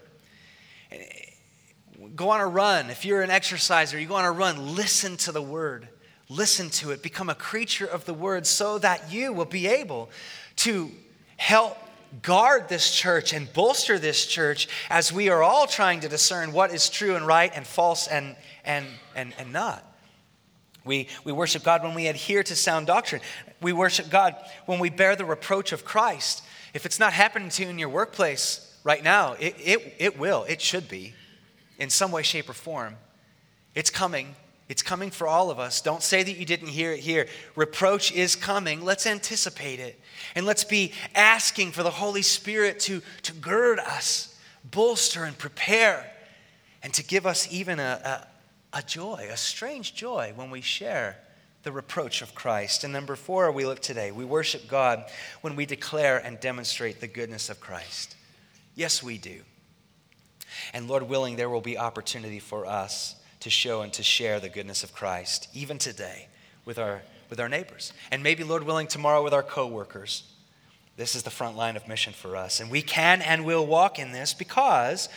Go 2.16 2.32
on 2.32 2.42
a 2.42 2.48
run. 2.48 2.90
If 2.90 3.06
you're 3.06 3.22
an 3.22 3.30
exerciser, 3.30 4.00
you 4.00 4.08
go 4.08 4.16
on 4.16 4.26
a 4.26 4.32
run, 4.32 4.76
listen 4.76 5.18
to 5.18 5.32
the 5.32 5.40
word. 5.40 5.88
Listen 6.30 6.72
to 6.72 6.90
it. 6.90 7.04
Become 7.04 7.30
a 7.30 7.36
creature 7.36 7.86
of 7.86 8.06
the 8.06 8.14
word 8.16 8.48
so 8.48 8.80
that 8.80 9.14
you 9.14 9.34
will 9.34 9.46
be 9.46 9.68
able 9.68 10.10
to 10.56 10.90
help 11.38 11.78
guard 12.24 12.68
this 12.68 12.90
church 12.90 13.34
and 13.34 13.54
bolster 13.54 14.00
this 14.00 14.26
church 14.26 14.68
as 14.90 15.14
we 15.14 15.30
are 15.30 15.44
all 15.44 15.68
trying 15.68 16.00
to 16.00 16.10
discern 16.10 16.54
what 16.54 16.74
is 16.74 16.90
true 16.90 17.16
and 17.16 17.28
right 17.28 17.52
and 17.54 17.68
false 17.68 18.08
and, 18.08 18.36
and, 18.66 18.88
and, 19.16 19.32
and 19.38 19.54
not. 19.54 19.86
We, 20.84 21.08
we 21.24 21.32
worship 21.32 21.64
God 21.64 21.84
when 21.84 21.94
we 21.94 22.08
adhere 22.08 22.42
to 22.42 22.56
sound 22.56 22.88
doctrine. 22.88 23.22
We 23.62 23.74
worship 23.74 24.10
God 24.10 24.36
when 24.66 24.80
we 24.80 24.90
bear 24.90 25.16
the 25.16 25.26
reproach 25.26 25.72
of 25.72 25.86
Christ. 25.86 26.44
If 26.74 26.86
it's 26.86 27.00
not 27.00 27.14
happening 27.14 27.50
to 27.50 27.64
you 27.64 27.70
in 27.70 27.80
your 27.80 27.90
workplace 27.90 28.76
right 28.84 29.04
now, 29.04 29.34
it, 29.34 29.56
it, 29.60 29.96
it 30.00 30.20
will, 30.20 30.44
it 30.46 30.62
should 30.62 30.90
be, 30.90 31.14
in 31.78 31.90
some 31.90 32.12
way, 32.12 32.24
shape, 32.24 32.50
or 32.50 32.54
form. 32.54 32.96
It's 33.76 33.90
coming. 33.90 34.36
It's 34.68 34.82
coming 34.82 35.12
for 35.12 35.28
all 35.28 35.52
of 35.52 35.60
us. 35.60 35.82
Don't 35.82 36.02
say 36.02 36.24
that 36.24 36.38
you 36.38 36.46
didn't 36.46 36.70
hear 36.70 36.94
it 36.94 37.02
here. 37.02 37.28
Reproach 37.56 38.12
is 38.14 38.36
coming. 38.36 38.84
Let's 38.84 39.06
anticipate 39.06 39.80
it. 39.80 40.00
And 40.34 40.46
let's 40.46 40.64
be 40.64 40.94
asking 41.14 41.74
for 41.74 41.84
the 41.84 41.92
Holy 41.92 42.22
Spirit 42.22 42.80
to, 42.82 43.02
to 43.24 43.34
gird 43.34 43.80
us, 43.80 44.40
bolster, 44.64 45.26
and 45.26 45.38
prepare, 45.38 46.10
and 46.82 46.94
to 46.94 47.04
give 47.04 47.28
us 47.28 47.52
even 47.52 47.80
a, 47.80 48.28
a, 48.74 48.78
a 48.78 48.82
joy, 48.82 49.28
a 49.30 49.38
strange 49.38 49.94
joy, 49.94 50.32
when 50.36 50.50
we 50.50 50.62
share 50.62 51.18
the 51.64 51.72
reproach 51.72 52.22
of 52.22 52.34
Christ. 52.34 52.84
And 52.84 52.92
number 52.92 53.16
four, 53.16 53.52
we 53.52 53.66
look 53.66 53.80
today. 53.80 54.12
We 54.12 54.26
worship 54.26 54.68
God 54.68 55.06
when 55.42 55.56
we 55.56 55.66
declare 55.66 56.18
and 56.18 56.40
demonstrate 56.40 57.00
the 57.00 57.08
goodness 57.08 57.50
of 57.50 57.60
Christ. 57.60 58.16
Yes, 58.76 59.04
we 59.04 59.18
do. 59.18 59.42
And 60.74 60.88
Lord 60.88 61.04
willing, 61.04 61.36
there 61.36 61.50
will 61.50 61.62
be 61.62 61.78
opportunity 61.78 62.40
for 62.40 62.66
us 62.66 63.16
to 63.42 63.50
show 63.50 63.82
and 63.82 63.92
to 63.94 64.04
share 64.04 64.40
the 64.40 64.50
goodness 64.50 64.84
of 64.84 64.94
Christ, 64.94 65.50
even 65.54 65.78
today, 65.78 66.28
with 66.66 66.78
our, 66.78 67.02
with 67.30 67.40
our 67.40 67.50
neighbors. 67.50 67.94
And 68.12 68.24
maybe, 68.24 68.44
Lord 68.44 68.64
willing, 68.64 68.88
tomorrow 68.88 69.24
with 69.24 69.34
our 69.34 69.44
coworkers. 69.44 70.24
This 70.98 71.16
is 71.16 71.24
the 71.24 71.30
front 71.30 71.58
line 71.58 71.76
of 71.76 71.88
mission 71.88 72.14
for 72.14 72.36
us. 72.36 72.60
And 72.60 72.70
we 72.70 72.82
can 72.82 73.22
and 73.22 73.46
will 73.46 73.66
walk 73.66 73.98
in 73.98 74.12
this 74.12 74.34
because 74.34 75.10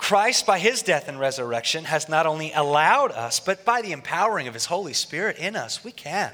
Christ, 0.00 0.46
by 0.46 0.58
his 0.58 0.82
death 0.82 1.08
and 1.08 1.20
resurrection, 1.20 1.84
has 1.84 2.08
not 2.08 2.26
only 2.26 2.52
allowed 2.54 3.12
us, 3.12 3.38
but 3.38 3.66
by 3.66 3.82
the 3.82 3.92
empowering 3.92 4.48
of 4.48 4.54
his 4.54 4.64
Holy 4.64 4.94
Spirit 4.94 5.36
in 5.36 5.54
us, 5.54 5.84
we 5.84 5.92
can. 5.92 6.32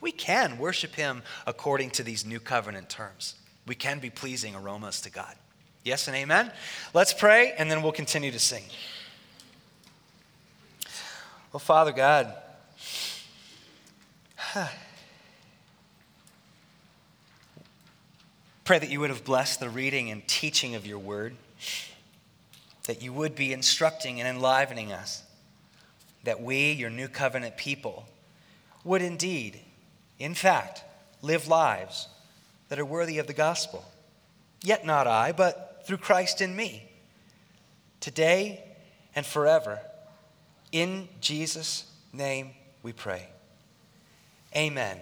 We 0.00 0.10
can 0.10 0.58
worship 0.58 0.96
him 0.96 1.22
according 1.46 1.90
to 1.90 2.02
these 2.02 2.26
new 2.26 2.40
covenant 2.40 2.88
terms. 2.90 3.36
We 3.68 3.76
can 3.76 4.00
be 4.00 4.10
pleasing 4.10 4.56
aromas 4.56 5.00
to 5.02 5.12
God. 5.12 5.32
Yes 5.84 6.08
and 6.08 6.16
amen? 6.16 6.50
Let's 6.92 7.14
pray, 7.14 7.54
and 7.56 7.70
then 7.70 7.84
we'll 7.84 7.92
continue 7.92 8.32
to 8.32 8.40
sing. 8.40 8.64
Well, 11.52 11.60
Father 11.60 11.92
God, 11.92 12.34
pray 18.64 18.80
that 18.80 18.90
you 18.90 18.98
would 18.98 19.10
have 19.10 19.24
blessed 19.24 19.60
the 19.60 19.70
reading 19.70 20.10
and 20.10 20.26
teaching 20.26 20.74
of 20.74 20.84
your 20.84 20.98
word 20.98 21.36
that 22.84 23.02
you 23.02 23.12
would 23.12 23.34
be 23.34 23.52
instructing 23.52 24.20
and 24.20 24.28
enlivening 24.28 24.92
us, 24.92 25.22
that 26.24 26.40
we, 26.40 26.72
your 26.72 26.90
new 26.90 27.08
covenant 27.08 27.56
people, 27.56 28.06
would 28.84 29.02
indeed, 29.02 29.60
in 30.18 30.34
fact, 30.34 30.84
live 31.22 31.48
lives 31.48 32.08
that 32.68 32.78
are 32.78 32.84
worthy 32.84 33.18
of 33.18 33.26
the 33.26 33.32
gospel. 33.32 33.84
Yet 34.62 34.86
not 34.86 35.06
I, 35.06 35.32
but 35.32 35.82
through 35.86 35.98
Christ 35.98 36.40
in 36.40 36.54
me, 36.54 36.90
today 38.00 38.62
and 39.14 39.24
forever. 39.24 39.80
In 40.72 41.08
Jesus' 41.20 41.84
name 42.12 42.50
we 42.82 42.92
pray. 42.92 43.28
Amen. 44.56 44.98